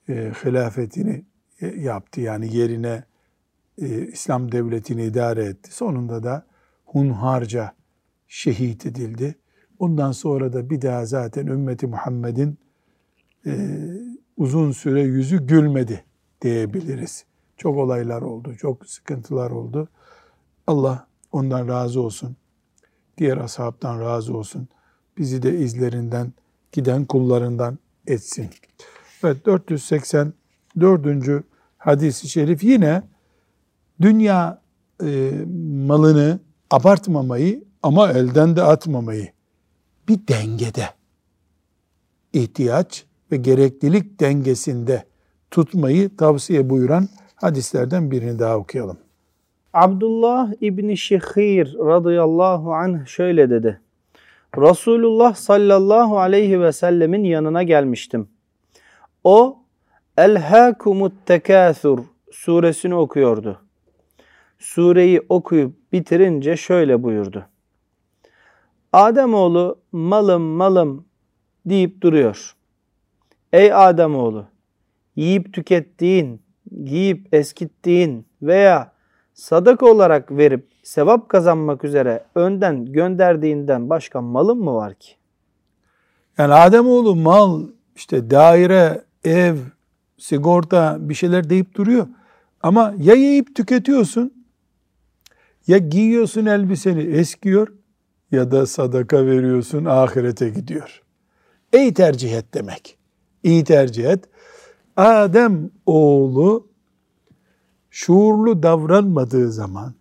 e, 0.09 0.13
hilafetini 0.45 1.25
e, 1.61 1.67
yaptı. 1.67 2.21
Yani 2.21 2.55
yerine 2.55 3.03
e, 3.81 4.07
İslam 4.07 4.51
devletini 4.51 5.03
idare 5.03 5.45
etti. 5.45 5.75
Sonunda 5.75 6.23
da 6.23 6.45
hunharca 6.85 7.73
şehit 8.27 8.85
edildi. 8.85 9.35
Ondan 9.79 10.11
sonra 10.11 10.53
da 10.53 10.69
bir 10.69 10.81
daha 10.81 11.05
zaten 11.05 11.47
ümmeti 11.47 11.87
Muhammed'in 11.87 12.57
e, 13.45 13.51
uzun 14.37 14.71
süre 14.71 15.01
yüzü 15.01 15.47
gülmedi 15.47 16.03
diyebiliriz. 16.41 17.25
Çok 17.57 17.77
olaylar 17.77 18.21
oldu, 18.21 18.55
çok 18.57 18.85
sıkıntılar 18.85 19.51
oldu. 19.51 19.89
Allah 20.67 21.07
ondan 21.31 21.67
razı 21.67 22.01
olsun. 22.01 22.35
Diğer 23.17 23.37
ashabtan 23.37 23.99
razı 23.99 24.37
olsun. 24.37 24.67
Bizi 25.17 25.43
de 25.43 25.57
izlerinden 25.57 26.33
giden 26.71 27.05
kullarından 27.05 27.77
etsin. 28.07 28.49
Evet 29.23 29.45
484. 29.45 31.43
hadisi 31.77 32.29
şerif 32.29 32.63
yine 32.63 33.03
dünya 34.01 34.61
e, 35.03 35.31
malını 35.87 36.39
abartmamayı 36.71 37.63
ama 37.83 38.11
elden 38.11 38.55
de 38.55 38.63
atmamayı 38.63 39.31
bir 40.07 40.27
dengede 40.27 40.89
ihtiyaç 42.33 43.05
ve 43.31 43.37
gereklilik 43.37 44.19
dengesinde 44.19 45.05
tutmayı 45.51 46.17
tavsiye 46.17 46.69
buyuran 46.69 47.09
hadislerden 47.35 48.11
birini 48.11 48.39
daha 48.39 48.57
okuyalım. 48.57 48.97
Abdullah 49.73 50.53
İbni 50.61 50.97
Şihir 50.97 51.73
radıyallahu 51.73 52.73
anh 52.73 53.05
şöyle 53.05 53.49
dedi. 53.49 53.81
Resulullah 54.57 55.35
sallallahu 55.35 56.19
aleyhi 56.19 56.61
ve 56.61 56.71
sellemin 56.71 57.23
yanına 57.23 57.63
gelmiştim. 57.63 58.29
O 59.23 59.57
Elhâkumut 60.17 61.13
tekâthur 61.25 61.99
suresini 62.31 62.95
okuyordu. 62.95 63.61
Sureyi 64.59 65.21
okuyup 65.29 65.91
bitirince 65.93 66.57
şöyle 66.57 67.03
buyurdu. 67.03 67.45
Ademoğlu 68.93 69.79
malım 69.91 70.41
malım 70.41 71.05
deyip 71.65 72.01
duruyor. 72.01 72.55
Ey 73.53 73.73
Ademoğlu 73.73 74.45
yiyip 75.15 75.53
tükettiğin, 75.53 76.41
giyip 76.83 77.33
eskittiğin 77.33 78.25
veya 78.41 78.90
sadaka 79.41 79.85
olarak 79.85 80.31
verip 80.31 80.67
sevap 80.83 81.29
kazanmak 81.29 81.83
üzere 81.83 82.23
önden 82.35 82.85
gönderdiğinden 82.85 83.89
başka 83.89 84.21
malın 84.21 84.57
mı 84.57 84.73
var 84.75 84.93
ki? 84.93 85.15
Yani 86.37 86.53
Ademoğlu 86.53 87.15
mal, 87.15 87.67
işte 87.95 88.29
daire, 88.29 89.05
ev, 89.23 89.55
sigorta 90.17 90.97
bir 90.99 91.13
şeyler 91.13 91.49
deyip 91.49 91.75
duruyor. 91.75 92.07
Ama 92.63 92.93
ya 92.97 93.13
yiyip 93.13 93.55
tüketiyorsun, 93.55 94.45
ya 95.67 95.77
giyiyorsun 95.77 96.45
elbiseni 96.45 97.01
eskiyor 97.01 97.67
ya 98.31 98.51
da 98.51 98.65
sadaka 98.65 99.25
veriyorsun 99.25 99.85
ahirete 99.85 100.49
gidiyor. 100.49 101.01
İyi 101.73 101.93
tercih 101.93 102.37
et 102.37 102.53
demek. 102.53 102.97
İyi 103.43 103.63
tercih 103.63 104.09
et. 104.09 104.23
Adem 104.97 105.69
oğlu 105.85 106.70
şuurlu 107.91 108.63
davranmadığı 108.63 109.51
zaman 109.51 109.93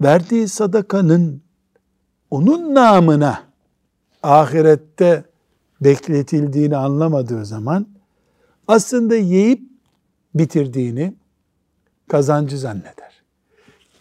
verdiği 0.00 0.48
sadakanın 0.48 1.42
onun 2.30 2.74
namına 2.74 3.42
ahirette 4.22 5.24
bekletildiğini 5.80 6.76
anlamadığı 6.76 7.44
zaman 7.44 7.86
aslında 8.68 9.16
yiyip 9.16 9.62
bitirdiğini 10.34 11.14
kazancı 12.08 12.58
zanneder. 12.58 13.22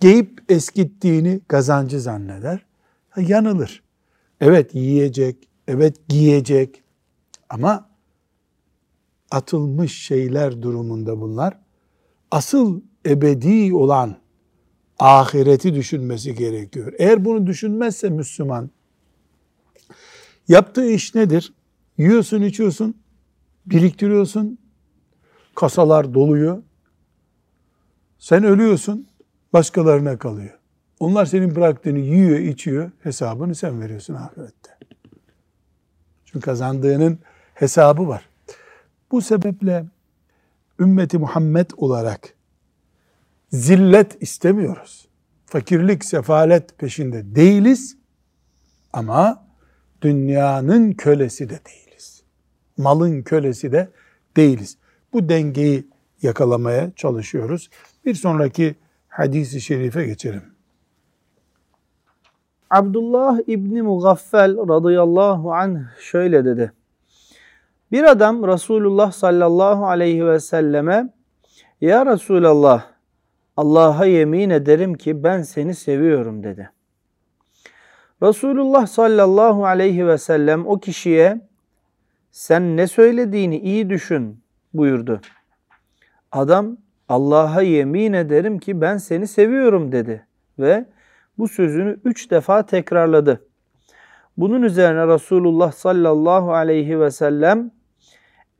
Giyip 0.02 0.44
eskittiğini 0.50 1.42
kazancı 1.48 2.02
zanneder. 2.02 2.66
Yanılır. 3.18 3.84
Evet 4.42 4.76
yiyecek, 4.76 5.50
evet 5.68 6.08
giyecek 6.08 6.84
ama 7.50 7.90
atılmış 9.32 10.02
şeyler 10.02 10.62
durumunda 10.62 11.22
bunlar. 11.22 11.65
Asıl 12.36 12.82
ebedi 13.06 13.74
olan 13.74 14.18
ahireti 15.00 15.74
düşünmesi 15.74 16.36
gerekiyor. 16.36 16.94
Eğer 16.98 17.26
bunu 17.26 17.48
düşünmezse 17.48 18.10
Müslüman, 18.10 18.70
yaptığı 20.48 20.86
iş 20.90 21.16
nedir? 21.16 21.54
Yiyorsun, 21.98 22.42
içiyorsun, 22.42 22.98
biriktiriyorsun, 23.66 24.58
kasalar 25.56 26.14
doluyor. 26.14 26.64
Sen 28.20 28.44
ölüyorsun, 28.44 29.08
başkalarına 29.54 30.18
kalıyor. 30.18 30.60
Onlar 31.00 31.26
senin 31.26 31.56
bıraktığını 31.56 32.00
yiyor, 32.00 32.40
içiyor, 32.40 32.92
hesabını 33.04 33.56
sen 33.56 33.82
veriyorsun 33.82 34.14
ahirette. 34.14 34.78
Çünkü 36.26 36.46
kazandığının 36.46 37.20
hesabı 37.54 38.08
var. 38.08 38.30
Bu 39.12 39.22
sebeple 39.22 39.86
ümmeti 40.80 41.18
Muhammed 41.18 41.70
olarak 41.78 42.34
zillet 43.52 44.22
istemiyoruz. 44.22 45.08
Fakirlik, 45.46 46.06
sefalet 46.06 46.78
peşinde 46.78 47.36
değiliz 47.36 47.98
ama 48.94 49.48
dünyanın 50.02 50.92
kölesi 50.92 51.50
de 51.50 51.60
değiliz. 51.66 52.24
Malın 52.78 53.22
kölesi 53.22 53.72
de 53.72 53.90
değiliz. 54.38 54.78
Bu 55.14 55.30
dengeyi 55.30 55.88
yakalamaya 56.22 56.92
çalışıyoruz. 56.96 57.70
Bir 58.06 58.14
sonraki 58.14 58.76
hadisi 59.08 59.62
şerife 59.62 60.06
geçelim. 60.06 60.44
Abdullah 62.70 63.40
İbni 63.48 63.82
Mugaffel 63.82 64.58
radıyallahu 64.58 65.54
anh 65.54 65.80
şöyle 66.00 66.46
dedi. 66.46 66.72
Bir 67.92 68.04
adam 68.04 68.48
Resulullah 68.48 69.12
sallallahu 69.12 69.88
aleyhi 69.88 70.26
ve 70.26 70.40
selleme 70.40 71.14
Ya 71.82 72.06
Resulallah 72.06 72.86
Allah'a 73.58 74.06
yemin 74.06 74.50
ederim 74.50 74.94
ki 74.94 75.24
ben 75.24 75.42
seni 75.42 75.76
seviyorum 75.76 76.44
dedi. 76.44 76.72
Resulullah 78.24 78.88
sallallahu 78.88 79.66
aleyhi 79.66 80.08
ve 80.08 80.18
sellem 80.18 80.68
o 80.68 80.80
kişiye 80.80 81.42
sen 82.32 82.78
ne 82.78 82.88
söylediğini 82.88 83.60
iyi 83.60 83.90
düşün 83.90 84.44
buyurdu. 84.74 85.22
Adam 86.32 86.78
Allah'a 87.10 87.62
yemin 87.62 88.14
ederim 88.14 88.60
ki 88.60 88.82
ben 88.82 88.98
seni 88.98 89.28
seviyorum 89.28 89.92
dedi 89.92 90.28
ve 90.60 90.86
bu 91.38 91.48
sözünü 91.48 92.00
üç 92.06 92.32
defa 92.32 92.66
tekrarladı. 92.66 93.48
Bunun 94.38 94.62
üzerine 94.62 95.08
Resulullah 95.08 95.72
sallallahu 95.72 96.54
aleyhi 96.54 97.00
ve 97.00 97.12
sellem 97.12 97.72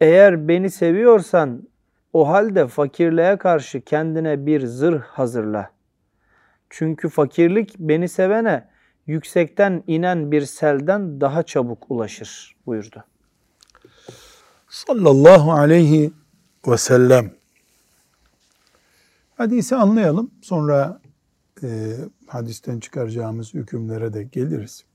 eğer 0.02 0.48
beni 0.48 0.70
seviyorsan 0.70 1.68
o 2.14 2.28
halde 2.28 2.68
fakirliğe 2.68 3.38
karşı 3.38 3.82
kendine 3.82 4.46
bir 4.46 4.66
zırh 4.66 5.02
hazırla. 5.02 5.72
Çünkü 6.70 7.10
fakirlik 7.10 7.80
beni 7.80 8.10
sevene 8.10 8.68
yüksekten 9.08 9.84
inen 9.88 10.32
bir 10.32 10.42
selden 10.42 11.22
daha 11.22 11.44
çabuk 11.44 11.86
ulaşır 11.90 12.56
buyurdu. 12.66 13.04
Sallallahu 14.70 15.52
aleyhi 15.52 16.14
ve 16.68 16.78
sellem. 16.78 17.32
Hadisi 19.36 19.76
anlayalım. 19.76 20.32
Sonra 20.42 21.02
e, 21.64 21.96
hadisten 22.28 22.80
çıkaracağımız 22.80 23.54
hükümlere 23.54 24.14
de 24.14 24.24
geliriz. 24.24 24.86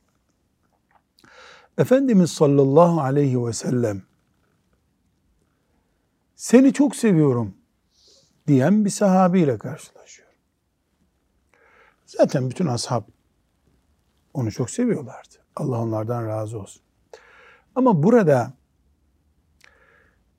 Efendimiz 1.79 2.31
sallallahu 2.31 3.01
aleyhi 3.01 3.47
ve 3.47 3.53
sellem 3.53 4.03
seni 6.37 6.73
çok 6.73 6.97
seviyorum 6.97 7.55
diyen 8.47 8.85
bir 8.85 8.91
sahabiyle 8.91 9.59
karşılaşıyor. 9.59 10.29
Zaten 12.07 12.51
bütün 12.51 12.67
ashab 12.67 13.03
onu 14.35 14.53
çok 14.53 14.71
seviyorlardı. 14.71 15.35
Allah 15.57 15.81
onlardan 15.81 16.27
razı 16.27 16.59
olsun. 16.59 16.83
Ama 17.75 18.03
burada 18.03 18.53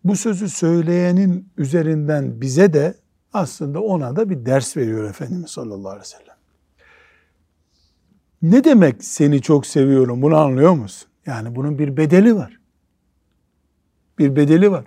bu 0.03 0.15
sözü 0.15 0.49
söyleyenin 0.49 1.49
üzerinden 1.57 2.41
bize 2.41 2.73
de 2.73 2.95
aslında 3.33 3.81
ona 3.81 4.15
da 4.15 4.29
bir 4.29 4.45
ders 4.45 4.77
veriyor 4.77 5.09
Efendimiz 5.09 5.51
sallallahu 5.51 5.89
aleyhi 5.89 6.01
ve 6.01 6.05
sellem. 6.05 6.35
Ne 8.41 8.63
demek 8.63 9.03
seni 9.03 9.41
çok 9.41 9.65
seviyorum 9.65 10.21
bunu 10.21 10.37
anlıyor 10.37 10.71
musun? 10.71 11.10
Yani 11.25 11.55
bunun 11.55 11.79
bir 11.79 11.97
bedeli 11.97 12.35
var. 12.35 12.59
Bir 14.19 14.35
bedeli 14.35 14.71
var. 14.71 14.85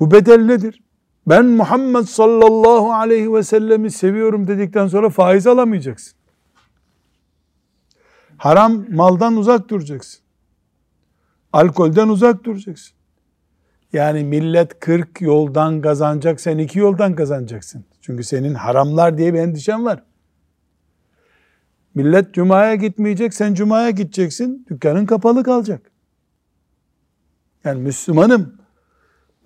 Bu 0.00 0.10
bedel 0.10 0.44
nedir? 0.44 0.82
Ben 1.26 1.46
Muhammed 1.46 2.04
sallallahu 2.04 2.92
aleyhi 2.92 3.34
ve 3.34 3.42
sellemi 3.42 3.90
seviyorum 3.90 4.48
dedikten 4.48 4.86
sonra 4.86 5.10
faiz 5.10 5.46
alamayacaksın. 5.46 6.18
Haram 8.36 8.84
maldan 8.90 9.36
uzak 9.36 9.68
duracaksın. 9.68 10.20
Alkolden 11.52 12.08
uzak 12.08 12.44
duracaksın. 12.44 12.96
Yani 13.92 14.24
millet 14.24 14.80
40 14.80 15.20
yoldan 15.20 15.80
kazanacak, 15.80 16.40
sen 16.40 16.58
iki 16.58 16.78
yoldan 16.78 17.14
kazanacaksın. 17.14 17.84
Çünkü 18.00 18.24
senin 18.24 18.54
haramlar 18.54 19.18
diye 19.18 19.34
bir 19.34 19.38
endişen 19.38 19.84
var. 19.84 20.02
Millet 21.94 22.34
cumaya 22.34 22.74
gitmeyecek, 22.74 23.34
sen 23.34 23.54
cumaya 23.54 23.90
gideceksin, 23.90 24.66
dükkanın 24.70 25.06
kapalı 25.06 25.44
kalacak. 25.44 25.90
Yani 27.64 27.82
Müslümanım, 27.82 28.54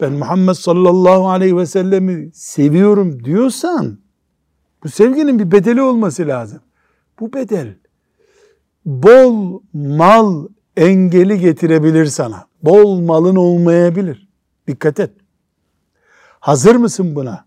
ben 0.00 0.12
Muhammed 0.12 0.54
sallallahu 0.54 1.28
aleyhi 1.28 1.56
ve 1.56 1.66
sellemi 1.66 2.30
seviyorum 2.34 3.24
diyorsan, 3.24 3.98
bu 4.84 4.88
sevginin 4.88 5.38
bir 5.38 5.50
bedeli 5.50 5.82
olması 5.82 6.26
lazım. 6.26 6.60
Bu 7.20 7.32
bedel, 7.32 7.76
bol 8.86 9.60
mal 9.72 10.48
engeli 10.76 11.40
getirebilir 11.40 12.06
sana. 12.06 12.46
Bol 12.62 13.00
malın 13.00 13.36
olmayabilir. 13.36 14.28
Dikkat 14.66 15.00
et. 15.00 15.10
Hazır 16.40 16.76
mısın 16.76 17.14
buna? 17.14 17.44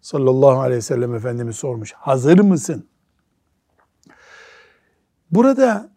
Sallallahu 0.00 0.60
aleyhi 0.60 0.76
ve 0.76 0.82
sellem 0.82 1.14
Efendimiz 1.14 1.56
sormuş. 1.56 1.92
Hazır 1.92 2.38
mısın? 2.38 2.88
Burada 5.32 5.92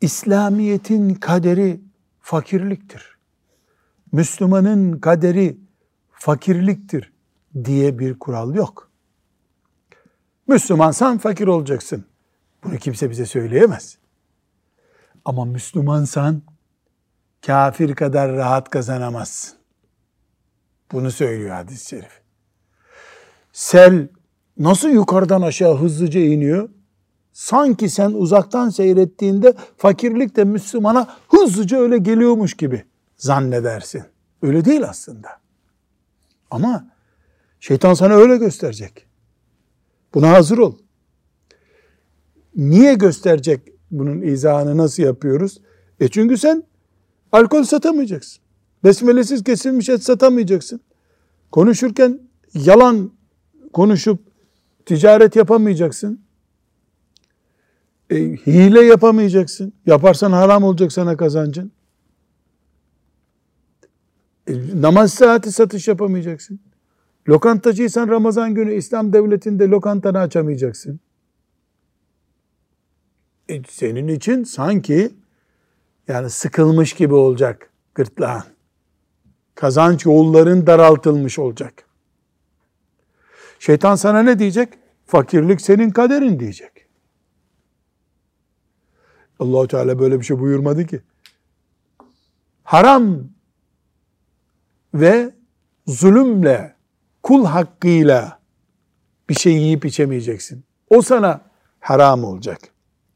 İslamiyet'in 0.00 1.14
kaderi 1.14 1.80
fakirliktir. 2.20 3.16
Müslümanın 4.12 4.98
kaderi 5.00 5.58
fakirliktir 6.12 7.12
diye 7.64 7.98
bir 7.98 8.18
kural 8.18 8.54
yok. 8.54 8.90
Müslümansan 10.48 11.18
fakir 11.18 11.46
olacaksın. 11.46 12.04
Bunu 12.64 12.76
kimse 12.76 13.10
bize 13.10 13.26
söyleyemez. 13.26 13.98
Ama 15.24 15.44
Müslümansan 15.44 16.42
kafir 17.46 17.94
kadar 17.94 18.32
rahat 18.32 18.70
kazanamazsın. 18.70 19.58
Bunu 20.92 21.10
söylüyor 21.10 21.50
hadis-i 21.50 21.88
şerif. 21.88 22.20
Sel 23.52 24.08
nasıl 24.58 24.88
yukarıdan 24.88 25.42
aşağı 25.42 25.76
hızlıca 25.76 26.20
iniyor? 26.20 26.68
Sanki 27.36 27.88
sen 27.88 28.12
uzaktan 28.12 28.68
seyrettiğinde 28.68 29.54
fakirlik 29.76 30.36
de 30.36 30.44
Müslümana 30.44 31.16
hızlıca 31.28 31.78
öyle 31.78 31.98
geliyormuş 31.98 32.54
gibi 32.54 32.84
zannedersin. 33.16 34.02
Öyle 34.42 34.64
değil 34.64 34.88
aslında. 34.88 35.28
Ama 36.50 36.86
şeytan 37.60 37.94
sana 37.94 38.14
öyle 38.14 38.36
gösterecek. 38.36 39.06
Buna 40.14 40.30
hazır 40.30 40.58
ol. 40.58 40.78
Niye 42.56 42.94
gösterecek 42.94 43.60
bunun 43.90 44.22
izahını 44.22 44.76
nasıl 44.76 45.02
yapıyoruz? 45.02 45.60
E 46.00 46.08
çünkü 46.08 46.38
sen 46.38 46.62
alkol 47.32 47.62
satamayacaksın. 47.62 48.42
Besmelesiz 48.84 49.44
kesilmiş 49.44 49.88
et 49.88 50.02
satamayacaksın. 50.02 50.80
Konuşurken 51.50 52.20
yalan 52.54 53.12
konuşup 53.72 54.20
ticaret 54.86 55.36
yapamayacaksın. 55.36 56.25
E, 58.10 58.16
hile 58.16 58.82
yapamayacaksın. 58.84 59.72
Yaparsan 59.86 60.32
haram 60.32 60.62
olacak 60.64 60.92
sana 60.92 61.16
kazancın. 61.16 61.72
E, 64.48 64.52
namaz 64.74 65.14
saati 65.14 65.52
satış 65.52 65.88
yapamayacaksın. 65.88 66.60
Lokantacıysan 67.28 68.08
Ramazan 68.08 68.54
günü 68.54 68.74
İslam 68.74 69.12
devletinde 69.12 69.68
lokantanı 69.68 70.18
açamayacaksın. 70.18 71.00
E, 73.48 73.62
senin 73.68 74.08
için 74.08 74.44
sanki 74.44 75.10
yani 76.08 76.30
sıkılmış 76.30 76.92
gibi 76.92 77.14
olacak 77.14 77.70
gırtlağın. 77.94 78.44
Kazanç 79.54 80.06
yolların 80.06 80.66
daraltılmış 80.66 81.38
olacak. 81.38 81.86
Şeytan 83.58 83.94
sana 83.94 84.22
ne 84.22 84.38
diyecek? 84.38 84.68
Fakirlik 85.06 85.60
senin 85.60 85.90
kaderin 85.90 86.40
diyecek. 86.40 86.75
Allah 89.38 89.68
Teala 89.68 89.98
böyle 89.98 90.20
bir 90.20 90.24
şey 90.24 90.38
buyurmadı 90.38 90.86
ki. 90.86 91.00
Haram 92.62 93.18
ve 94.94 95.34
zulümle, 95.86 96.74
kul 97.22 97.44
hakkıyla 97.44 98.40
bir 99.28 99.34
şey 99.34 99.52
yiyip 99.52 99.84
içemeyeceksin. 99.84 100.64
O 100.90 101.02
sana 101.02 101.40
haram 101.80 102.24
olacak. 102.24 102.60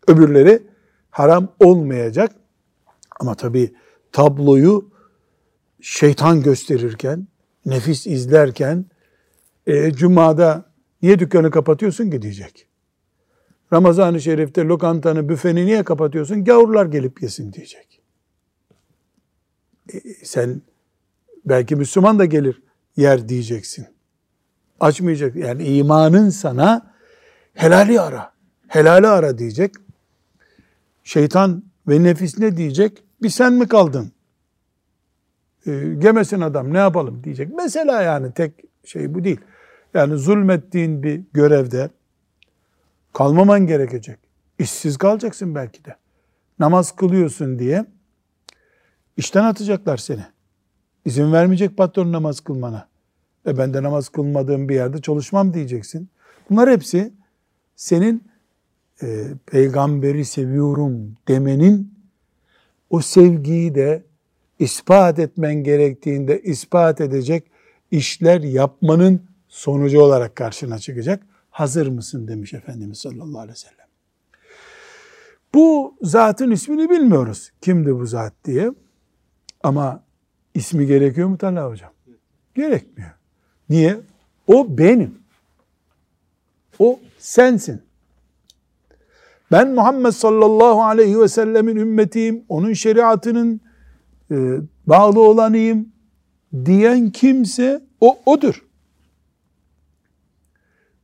Öbürleri 0.09 0.63
haram 1.11 1.49
olmayacak. 1.61 2.33
Ama 3.21 3.35
tabi 3.35 3.75
tabloyu 4.13 4.91
şeytan 5.81 6.43
gösterirken, 6.43 7.29
nefis 7.67 8.07
izlerken, 8.07 8.85
e, 9.67 9.93
Cuma'da 9.93 10.65
niye 11.03 11.19
dükkanı 11.19 11.51
kapatıyorsun 11.51 12.11
ki 12.11 12.23
diyecek. 12.23 12.67
Ramazan-ı 13.73 14.21
Şerif'te 14.21 14.65
lokantanı, 14.65 15.29
büfeni 15.29 15.67
niye 15.67 15.83
kapatıyorsun? 15.83 16.45
Gavurlar 16.45 16.87
gelip 16.87 17.23
yesin 17.23 17.53
diyecek. 17.53 18.01
E, 19.95 20.01
sen 20.25 20.63
belki 21.45 21.77
Müslüman 21.77 22.19
da 22.19 22.25
gelir 22.25 22.63
yer 22.97 23.29
diyeceksin. 23.29 23.87
Açmayacak. 24.81 25.37
Yani 25.37 25.65
imanın 25.65 26.31
sana 26.31 26.95
helali 27.55 28.01
ara. 28.01 28.33
Helali 28.69 29.07
ara 29.07 29.39
diyecek. 29.39 29.75
Şeytan 31.05 31.63
ve 31.89 32.03
nefis 32.03 32.39
ne 32.39 32.57
diyecek? 32.57 33.03
Bir 33.23 33.29
sen 33.29 33.53
mi 33.53 33.69
kaldın? 33.69 34.13
E, 35.67 35.95
gemesin 35.99 36.41
adam 36.41 36.73
ne 36.73 36.79
yapalım 36.79 37.25
diyecek. 37.25 37.49
Mesela 37.57 38.03
yani 38.03 38.33
tek 38.33 38.53
şey 38.85 39.15
bu 39.15 39.25
değil. 39.25 39.41
Yani 39.95 40.17
zulmettiğin 40.17 41.03
bir 41.03 41.21
görevde 41.33 41.91
kalmaman 43.13 43.67
gerekecek. 43.67 44.19
İşsiz 44.59 44.97
kalacaksın 44.97 45.55
belki 45.55 45.85
de. 45.85 45.97
Namaz 46.59 46.97
kılıyorsun 46.97 47.59
diye 47.59 47.87
işten 49.17 49.45
atacaklar 49.45 49.97
seni. 49.97 50.25
İzin 51.05 51.33
vermeyecek 51.33 51.77
patron 51.77 52.13
namaz 52.13 52.41
kılmana. 52.41 52.89
E 53.47 53.59
ben 53.59 53.75
de 53.75 53.83
namaz 53.83 54.09
kılmadığım 54.09 54.69
bir 54.69 54.75
yerde 54.75 55.01
çalışmam 55.01 55.55
diyeceksin. 55.55 56.09
Bunlar 56.51 56.71
hepsi 56.71 57.13
senin 57.77 58.25
e, 59.03 59.27
peygamberi 59.47 60.25
seviyorum 60.25 61.17
demenin 61.29 61.95
o 62.91 63.01
sevgiyi 63.01 63.75
de 63.75 64.05
ispat 64.59 65.19
etmen 65.19 65.55
gerektiğinde 65.55 66.43
ispat 66.43 67.01
edecek 67.01 67.51
işler 67.91 68.41
yapmanın 68.41 69.23
sonucu 69.49 70.01
olarak 70.01 70.37
karşına 70.37 70.79
çıkacak. 70.79 71.23
Hazır 71.51 71.87
mısın 71.87 72.29
demiş 72.29 72.55
Efendimiz 72.55 72.99
sallallahu 72.99 73.39
aleyhi 73.39 73.53
ve 73.53 73.57
sellem. 73.57 73.87
Bu 75.55 75.95
zatın 76.03 76.51
ismini 76.51 76.91
bilmiyoruz. 76.91 77.51
Kimdi 77.61 77.99
bu 77.99 78.07
zat 78.07 78.33
diye. 78.45 78.71
Ama 79.63 80.03
ismi 80.55 80.87
gerekiyor 80.87 81.29
mu 81.29 81.39
Talha 81.39 81.69
hocam? 81.69 81.93
Gerekmiyor. 82.55 83.11
Niye? 83.69 84.01
O 84.47 84.79
benim. 84.79 85.19
O 86.79 87.01
sensin. 87.19 87.83
Ben 89.53 89.75
Muhammed 89.75 90.11
sallallahu 90.11 90.83
aleyhi 90.83 91.21
ve 91.21 91.29
sellemin 91.29 91.77
ümmetiyim. 91.77 92.45
Onun 92.49 92.73
şeriatının 92.73 93.61
e, 94.31 94.37
bağlı 94.87 95.21
olanıyım 95.21 95.89
diyen 96.65 97.11
kimse 97.11 97.81
o 98.01 98.19
odur. 98.27 98.70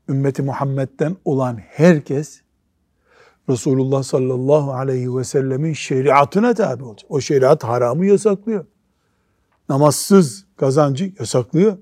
Ümmeti 0.09 0.42
Muhammed'den 0.42 1.16
olan 1.25 1.57
herkes 1.57 2.40
Resulullah 3.49 4.03
sallallahu 4.03 4.73
aleyhi 4.73 5.16
ve 5.16 5.25
sellemin 5.25 5.73
şeriatına 5.73 6.55
tabi 6.55 6.85
olacak. 6.85 7.11
O 7.11 7.21
şeriat 7.21 7.64
haramı 7.64 8.07
yasaklıyor. 8.07 8.66
Namazsız 9.69 10.47
kazancı 10.57 11.12
yasaklıyor. 11.19 11.79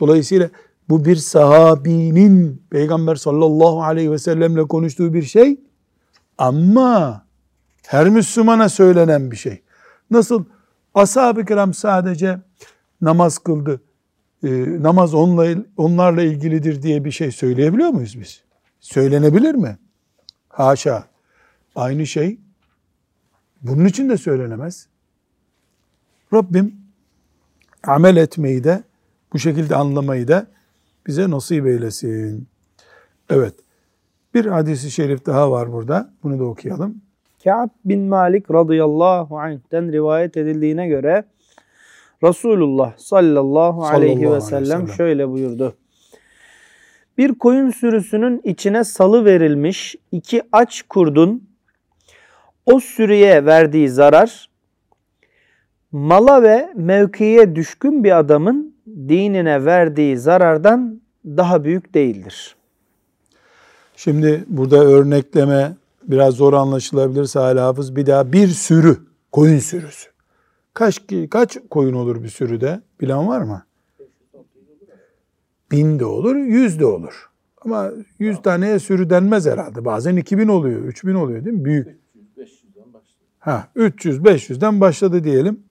Dolayısıyla 0.00 0.50
bu 0.88 1.04
bir 1.04 1.16
sahabinin 1.16 2.62
Peygamber 2.70 3.14
sallallahu 3.14 3.82
aleyhi 3.82 4.12
ve 4.12 4.18
sellemle 4.18 4.62
konuştuğu 4.62 5.14
bir 5.14 5.22
şey 5.22 5.60
ama 6.38 7.26
her 7.86 8.08
Müslümana 8.08 8.68
söylenen 8.68 9.30
bir 9.30 9.36
şey. 9.36 9.62
Nasıl 10.10 10.44
ashab-ı 10.94 11.44
kiram 11.44 11.74
sadece 11.74 12.40
namaz 13.00 13.38
kıldı, 13.38 13.80
e, 14.44 14.82
namaz 14.82 15.14
onunla, 15.14 15.64
onlarla 15.76 16.22
ilgilidir 16.22 16.82
diye 16.82 17.04
bir 17.04 17.10
şey 17.10 17.30
söyleyebiliyor 17.30 17.88
muyuz 17.88 18.20
biz? 18.20 18.42
Söylenebilir 18.80 19.54
mi? 19.54 19.78
Haşa. 20.48 21.04
Aynı 21.76 22.06
şey 22.06 22.38
bunun 23.62 23.84
için 23.84 24.10
de 24.10 24.16
söylenemez. 24.16 24.86
Rabbim 26.32 26.74
amel 27.84 28.16
etmeyi 28.16 28.64
de 28.64 28.82
bu 29.32 29.38
şekilde 29.38 29.76
anlamayı 29.76 30.28
da 30.28 30.46
bize 31.06 31.30
nasip 31.30 31.66
eylesin. 31.66 32.48
Evet. 33.30 33.54
Bir 34.34 34.46
hadisi 34.46 34.90
şerif 34.90 35.26
daha 35.26 35.50
var 35.50 35.72
burada. 35.72 36.12
Bunu 36.22 36.38
da 36.38 36.44
okuyalım. 36.44 37.02
Ka'b 37.44 37.68
bin 37.84 38.08
Malik 38.08 38.50
radıyallahu 38.50 39.38
anh'ten 39.38 39.92
rivayet 39.92 40.36
edildiğine 40.36 40.88
göre 40.88 41.24
Resulullah 42.24 42.92
sallallahu, 42.96 43.84
aleyhi 43.84 44.30
ve 44.30 44.40
sellem 44.40 44.88
şöyle 44.88 45.28
buyurdu. 45.28 45.74
Bir 47.18 47.34
koyun 47.34 47.70
sürüsünün 47.70 48.40
içine 48.44 48.84
salı 48.84 49.24
verilmiş 49.24 49.96
iki 50.12 50.42
aç 50.52 50.82
kurdun 50.82 51.48
o 52.66 52.80
sürüye 52.80 53.44
verdiği 53.44 53.88
zarar 53.88 54.48
mala 55.92 56.42
ve 56.42 56.72
mevkiye 56.74 57.56
düşkün 57.56 58.04
bir 58.04 58.18
adamın 58.18 58.74
dinine 58.86 59.64
verdiği 59.64 60.18
zarardan 60.18 61.00
daha 61.26 61.64
büyük 61.64 61.94
değildir. 61.94 62.56
Şimdi 63.96 64.44
burada 64.48 64.84
örnekleme 64.84 65.72
biraz 66.02 66.34
zor 66.34 66.52
anlaşılabilir 66.52 67.24
Salih 67.24 67.60
Hafız. 67.60 67.96
Bir 67.96 68.06
daha 68.06 68.32
bir 68.32 68.48
sürü, 68.48 68.96
koyun 69.32 69.58
sürüsü. 69.58 70.11
Kaç, 70.74 71.02
kaç 71.30 71.58
koyun 71.70 71.94
olur 71.94 72.22
bir 72.22 72.28
sürüde? 72.28 72.80
Bilen 73.00 73.28
var 73.28 73.40
mı? 73.40 73.66
Bin 75.70 75.98
de 75.98 76.04
olur, 76.04 76.36
yüz 76.36 76.80
de 76.80 76.86
olur. 76.86 77.30
Ama 77.60 77.90
yüz 78.18 78.42
taneye 78.42 78.78
sürü 78.78 79.10
denmez 79.10 79.46
herhalde. 79.46 79.84
Bazen 79.84 80.16
iki 80.16 80.38
bin 80.38 80.48
oluyor, 80.48 80.80
üç 80.80 81.04
bin 81.04 81.14
oluyor 81.14 81.44
değil 81.44 81.56
mi? 81.56 81.64
Büyük. 81.64 81.88
300-500'den 82.36 82.92
başladı. 82.92 83.24
Ha, 83.38 83.68
300-500'den 83.76 84.80
başladı 84.80 85.24
diyelim 85.24 85.64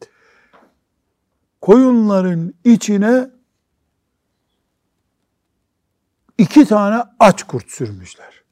koyunların 1.62 2.54
içine 2.64 3.30
iki 6.38 6.66
tane 6.66 7.04
aç 7.20 7.44
kurt 7.44 7.70
sürmüşler. 7.70 8.44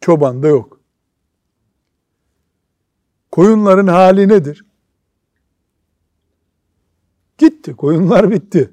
Çoban 0.00 0.42
da 0.42 0.48
yok. 0.48 0.75
Koyunların 3.36 3.86
hali 3.86 4.28
nedir? 4.28 4.64
Gitti. 7.38 7.76
Koyunlar 7.76 8.30
bitti. 8.30 8.70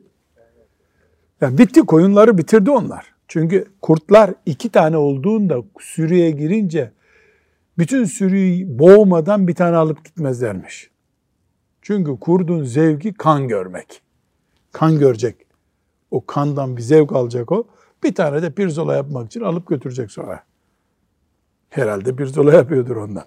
Yani 1.42 1.58
bitti. 1.58 1.82
Koyunları 1.82 2.38
bitirdi 2.38 2.72
onlar. 2.72 3.14
Çünkü 3.28 3.66
kurtlar 3.82 4.34
iki 4.46 4.70
tane 4.70 4.98
olduğunda 4.98 5.64
sürüye 5.80 6.32
girince 6.32 6.92
bütün 7.78 8.06
sürüyü 8.06 8.80
boğmadan 8.80 9.48
bir 9.48 9.56
tane 9.56 9.76
alıp 9.76 10.06
gitmezlermiş. 10.06 10.90
Çünkü 11.82 12.20
kurdun 12.20 12.64
zevki 12.64 13.14
kan 13.14 13.48
görmek. 13.48 14.02
Kan 14.72 15.00
görecek. 15.00 15.36
O 16.12 16.26
kandan 16.26 16.78
bir 16.78 16.82
zevk 16.82 17.12
alacak 17.12 17.52
o. 17.52 17.68
Bir 18.04 18.16
tane 18.16 18.42
de 18.42 18.52
pirzola 18.52 18.96
yapmak 18.96 19.26
için 19.26 19.42
alıp 19.42 19.68
götürecek 19.68 20.12
sonra. 20.12 20.44
Herhalde 21.70 22.18
bir 22.18 22.26
zola 22.26 22.54
yapıyordur 22.54 22.96
ondan. 22.96 23.26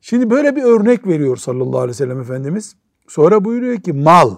Şimdi 0.00 0.30
böyle 0.30 0.56
bir 0.56 0.62
örnek 0.62 1.06
veriyor 1.06 1.36
sallallahu 1.36 1.78
aleyhi 1.78 1.90
ve 1.90 1.94
sellem 1.94 2.20
Efendimiz. 2.20 2.76
Sonra 3.08 3.44
buyuruyor 3.44 3.80
ki 3.80 3.92
mal 3.92 4.36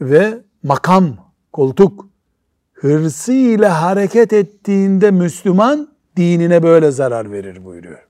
ve 0.00 0.42
makam, 0.62 1.16
koltuk 1.52 2.08
hırsıyla 2.72 3.82
hareket 3.82 4.32
ettiğinde 4.32 5.10
Müslüman 5.10 5.94
dinine 6.16 6.62
böyle 6.62 6.90
zarar 6.90 7.32
verir 7.32 7.64
buyuruyor. 7.64 8.08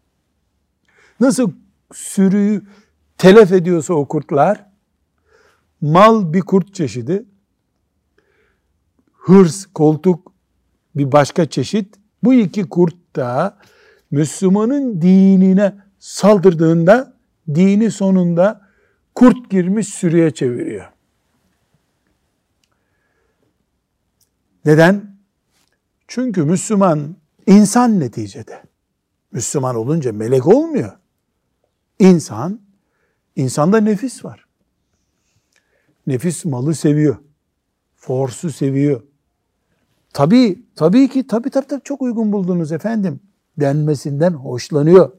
Nasıl 1.20 1.53
sürüyü 1.93 2.62
telef 3.18 3.53
ediyorsa 3.53 3.95
o 3.95 4.09
kurtlar, 4.09 4.66
mal 5.81 6.33
bir 6.33 6.41
kurt 6.41 6.75
çeşidi, 6.75 7.25
hırs, 9.12 9.66
koltuk 9.66 10.33
bir 10.97 11.12
başka 11.12 11.51
çeşit, 11.51 11.95
bu 12.22 12.35
iki 12.35 12.68
kurt 12.68 13.16
da 13.16 13.59
Müslümanın 14.11 15.02
dinine 15.02 15.74
saldırdığında 15.98 17.14
dini 17.55 17.90
sonunda 17.90 18.61
kurt 19.14 19.50
girmiş 19.50 19.88
sürüye 19.88 20.30
çeviriyor. 20.30 20.86
Neden? 24.64 25.16
Çünkü 26.09 26.44
Müslüman 26.44 27.16
insan 27.46 28.00
neticede. 28.00 28.62
Müslüman 29.32 29.76
olunca 29.76 30.12
melek 30.12 30.46
olmuyor. 30.46 30.92
İnsan, 31.98 32.61
insanda 33.36 33.80
nefis 33.80 34.24
var. 34.24 34.46
Nefis 36.07 36.44
malı 36.44 36.74
seviyor. 36.74 37.16
Forsu 37.96 38.50
seviyor. 38.50 39.02
Tabii, 40.12 40.62
tabii 40.76 41.09
ki, 41.09 41.26
tabii 41.26 41.50
tabii, 41.50 41.66
tabii 41.66 41.82
çok 41.84 42.02
uygun 42.02 42.32
buldunuz 42.32 42.72
efendim 42.72 43.20
denmesinden 43.61 44.32
hoşlanıyor. 44.32 45.11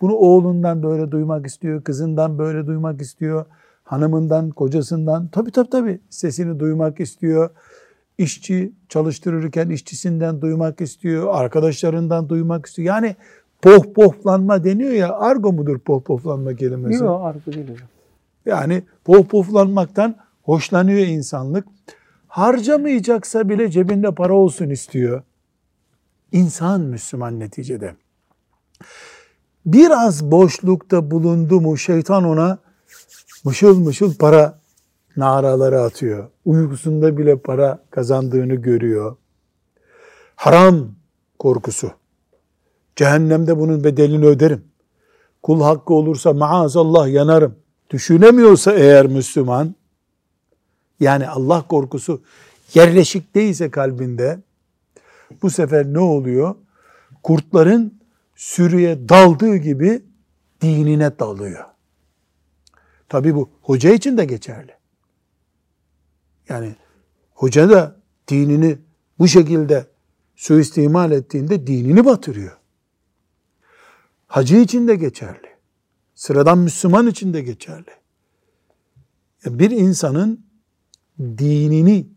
Bunu 0.00 0.14
oğlundan 0.14 0.82
böyle 0.82 1.10
duymak 1.10 1.46
istiyor, 1.46 1.84
kızından 1.84 2.38
böyle 2.38 2.66
duymak 2.66 3.00
istiyor, 3.00 3.46
hanımından, 3.84 4.50
kocasından 4.50 5.28
tabii 5.28 5.50
tabii 5.50 5.70
tabii 5.70 6.00
sesini 6.10 6.60
duymak 6.60 7.00
istiyor. 7.00 7.50
İşçi 8.18 8.72
çalıştırırken 8.88 9.68
işçisinden 9.70 10.40
duymak 10.40 10.80
istiyor, 10.80 11.26
arkadaşlarından 11.30 12.28
duymak 12.28 12.66
istiyor. 12.66 12.86
Yani 12.88 13.16
pohpohlanma 13.62 14.64
deniyor 14.64 14.92
ya, 14.92 15.12
argo 15.12 15.52
mudur 15.52 15.78
pohpohlanma 15.78 16.54
kelimesi? 16.54 17.04
Yok 17.04 17.24
argo 17.24 17.52
değil 17.52 17.68
hocam. 17.70 17.88
Yani 18.46 18.82
pohpohlanmaktan 19.04 20.16
hoşlanıyor 20.42 21.06
insanlık. 21.06 21.66
Harcamayacaksa 22.28 23.48
bile 23.48 23.70
cebinde 23.70 24.14
para 24.14 24.34
olsun 24.34 24.70
istiyor. 24.70 25.22
İnsan 26.32 26.80
Müslüman 26.80 27.40
neticede. 27.40 27.96
Biraz 29.66 30.30
boşlukta 30.30 31.10
bulundu 31.10 31.60
mu 31.60 31.76
şeytan 31.76 32.24
ona 32.24 32.58
mışıl 33.44 33.78
mışıl 33.78 34.14
para 34.14 34.60
naraları 35.16 35.80
atıyor. 35.80 36.28
Uykusunda 36.44 37.18
bile 37.18 37.38
para 37.38 37.84
kazandığını 37.90 38.54
görüyor. 38.54 39.16
Haram 40.36 40.88
korkusu. 41.38 41.90
Cehennemde 42.96 43.58
bunun 43.58 43.84
bedelini 43.84 44.26
öderim. 44.26 44.64
Kul 45.42 45.60
hakkı 45.60 45.94
olursa 45.94 46.32
maazallah 46.32 47.08
yanarım. 47.08 47.56
Düşünemiyorsa 47.90 48.72
eğer 48.72 49.06
Müslüman, 49.06 49.74
yani 51.00 51.28
Allah 51.28 51.62
korkusu 51.68 52.22
yerleşik 52.74 53.34
değilse 53.34 53.70
kalbinde, 53.70 54.38
bu 55.42 55.50
sefer 55.50 55.86
ne 55.92 55.98
oluyor? 55.98 56.54
Kurtların 57.22 58.00
sürüye 58.34 59.08
daldığı 59.08 59.56
gibi 59.56 60.02
dinine 60.60 61.18
dalıyor. 61.18 61.64
Tabi 63.08 63.34
bu 63.34 63.50
hoca 63.62 63.90
için 63.90 64.18
de 64.18 64.24
geçerli. 64.24 64.72
Yani 66.48 66.76
hoca 67.34 67.70
da 67.70 67.96
dinini 68.28 68.78
bu 69.18 69.28
şekilde 69.28 69.86
suistimal 70.36 71.12
ettiğinde 71.12 71.66
dinini 71.66 72.04
batırıyor. 72.04 72.56
Hacı 74.26 74.56
için 74.56 74.88
de 74.88 74.94
geçerli. 74.94 75.50
Sıradan 76.14 76.58
Müslüman 76.58 77.06
için 77.06 77.34
de 77.34 77.42
geçerli. 77.42 77.90
Bir 79.46 79.70
insanın 79.70 80.44
dinini 81.18 82.08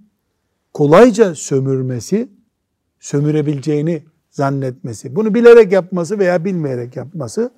kolayca 0.74 1.36
sömürmesi, 1.36 2.30
sömürebileceğini 3.04 4.04
zannetmesi, 4.32 5.16
bunu 5.16 5.34
bilerek 5.34 5.72
yapması 5.72 6.20
veya 6.20 6.46
bilmeyerek 6.46 6.96
yapması 6.96 7.52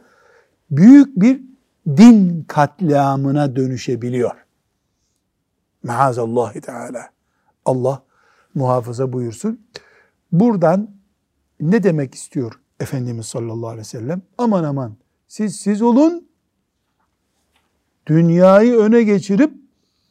büyük 0.71 1.21
bir 1.21 1.41
din 1.87 2.43
katliamına 2.47 3.55
dönüşebiliyor. 3.55 4.31
Maazallahi 5.83 6.61
Teala. 6.61 7.09
Allah 7.65 8.03
muhafaza 8.55 9.13
buyursun. 9.13 9.61
Buradan 10.31 10.89
ne 11.59 11.83
demek 11.83 12.15
istiyor 12.15 12.59
Efendimiz 12.79 13.25
sallallahu 13.25 13.67
aleyhi 13.67 13.79
ve 13.79 13.83
sellem? 13.83 14.21
Aman 14.37 14.63
aman 14.63 14.95
siz 15.27 15.55
siz 15.55 15.81
olun, 15.81 16.27
dünyayı 18.07 18.75
öne 18.75 19.03
geçirip 19.03 19.53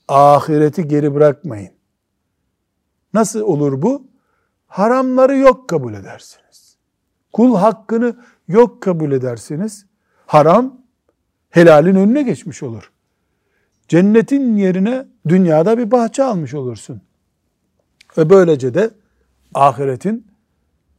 ahireti 0.09 0.89
geri 0.89 1.15
bırakmayın. 1.15 1.71
Nasıl 3.15 3.41
olur 3.41 3.83
bu? 3.83 4.14
Haramları 4.75 5.37
yok 5.37 5.69
kabul 5.69 5.95
edersiniz. 5.95 6.77
Kul 7.33 7.57
hakkını 7.57 8.17
yok 8.49 8.83
kabul 8.83 9.13
edersiniz. 9.13 9.87
Haram 10.27 10.81
helalin 11.51 11.95
önüne 11.95 12.23
geçmiş 12.23 12.63
olur. 12.63 12.93
Cennetin 13.89 14.57
yerine 14.57 15.07
dünyada 15.29 15.79
bir 15.79 15.91
bahçe 15.91 16.25
almış 16.25 16.55
olursun. 16.55 17.03
Ve 18.19 18.31
böylece 18.31 18.75
de 18.75 18.91
ahiretin 19.55 20.27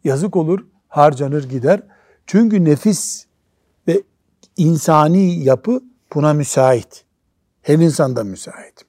yazık 0.03 0.35
olur, 0.35 0.65
harcanır 0.87 1.49
gider. 1.49 1.81
Çünkü 2.27 2.65
nefis 2.65 3.25
ve 3.87 4.03
insani 4.57 5.43
yapı 5.43 5.81
buna 6.13 6.33
müsait. 6.33 7.05
Her 7.61 7.77
insanda 7.77 8.23
müsait. 8.23 8.85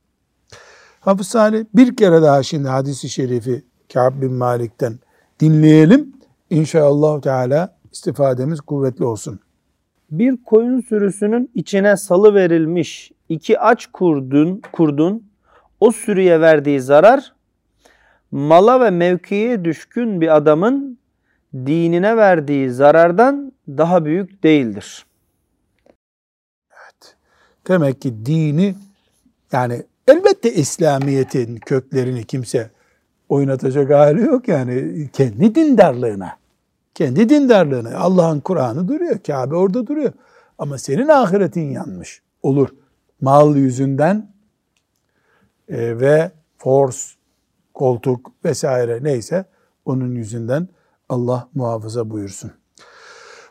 Hafız 1.01 1.29
Salih 1.29 1.65
bir 1.75 1.97
kere 1.97 2.23
daha 2.23 2.43
şimdi 2.43 2.69
hadisi 2.69 3.09
şerifi 3.09 3.65
Kâb 3.93 4.23
bin 4.23 4.33
Malik'ten 4.33 4.99
dinleyelim. 5.41 6.13
İnşallah 6.51 7.21
Teala 7.21 7.77
istifademiz 7.93 8.61
kuvvetli 8.61 9.05
olsun. 9.05 9.41
Bir 10.11 10.37
koyun 10.45 10.81
sürüsünün 10.81 11.51
içine 11.55 11.97
salı 11.97 12.35
verilmiş 12.35 13.13
iki 13.29 13.59
aç 13.59 13.87
kurdun, 13.87 14.63
kurdun 14.73 15.27
o 15.81 15.93
sürüye 15.93 16.41
verdiği 16.41 16.81
zarar 16.81 17.33
mala 18.31 18.81
ve 18.81 18.91
mevkiye 18.91 19.65
düşkün 19.65 20.21
bir 20.21 20.37
adamın 20.37 20.99
dinine 21.55 22.17
verdiği 22.17 22.71
zarardan 22.71 23.53
daha 23.69 24.05
büyük 24.05 24.43
değildir. 24.43 25.07
Evet. 26.71 27.17
Demek 27.69 28.01
ki 28.01 28.27
dini 28.27 28.75
yani 29.53 29.83
elbette 30.09 30.55
İslamiyet'in 30.55 31.57
köklerini 31.57 32.25
kimse 32.25 32.71
oynatacak 33.29 33.91
hali 33.91 34.23
yok 34.23 34.49
yani 34.49 35.09
kendi 35.13 35.55
dindarlığına. 35.55 36.37
Kendi 36.95 37.29
dindarlığına. 37.29 37.99
Allah'ın 37.99 38.41
Kur'an'ı 38.41 38.89
duruyor. 38.89 39.19
Kabe 39.27 39.55
orada 39.55 39.87
duruyor. 39.87 40.13
Ama 40.59 40.79
senin 40.79 41.09
ahiretin 41.09 41.71
yanmış 41.71 42.23
olur. 42.43 42.69
Mal 43.21 43.57
yüzünden 43.57 44.31
e, 45.69 46.01
ve 46.01 46.31
force, 46.59 46.99
koltuk 47.75 48.33
vesaire 48.45 48.99
neyse 49.03 49.45
onun 49.85 50.15
yüzünden 50.15 50.69
Allah 51.09 51.49
muhafaza 51.55 52.11
buyursun. 52.11 52.51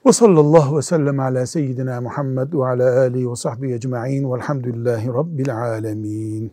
Ve 0.06 0.12
sallallahu 0.12 0.78
ve 0.78 0.82
sellem 0.82 1.20
ala 1.20 1.46
seyyidina 1.46 2.02
Muhammed 2.02 2.54
ve 2.54 2.66
ala 2.66 3.00
alihi 3.00 3.32
ve 3.32 3.36
sahbihi 3.36 3.74
ecma'in 3.74 4.32
velhamdülillahi 4.32 5.08
rabbil 5.08 5.58
alemin. 5.58 6.52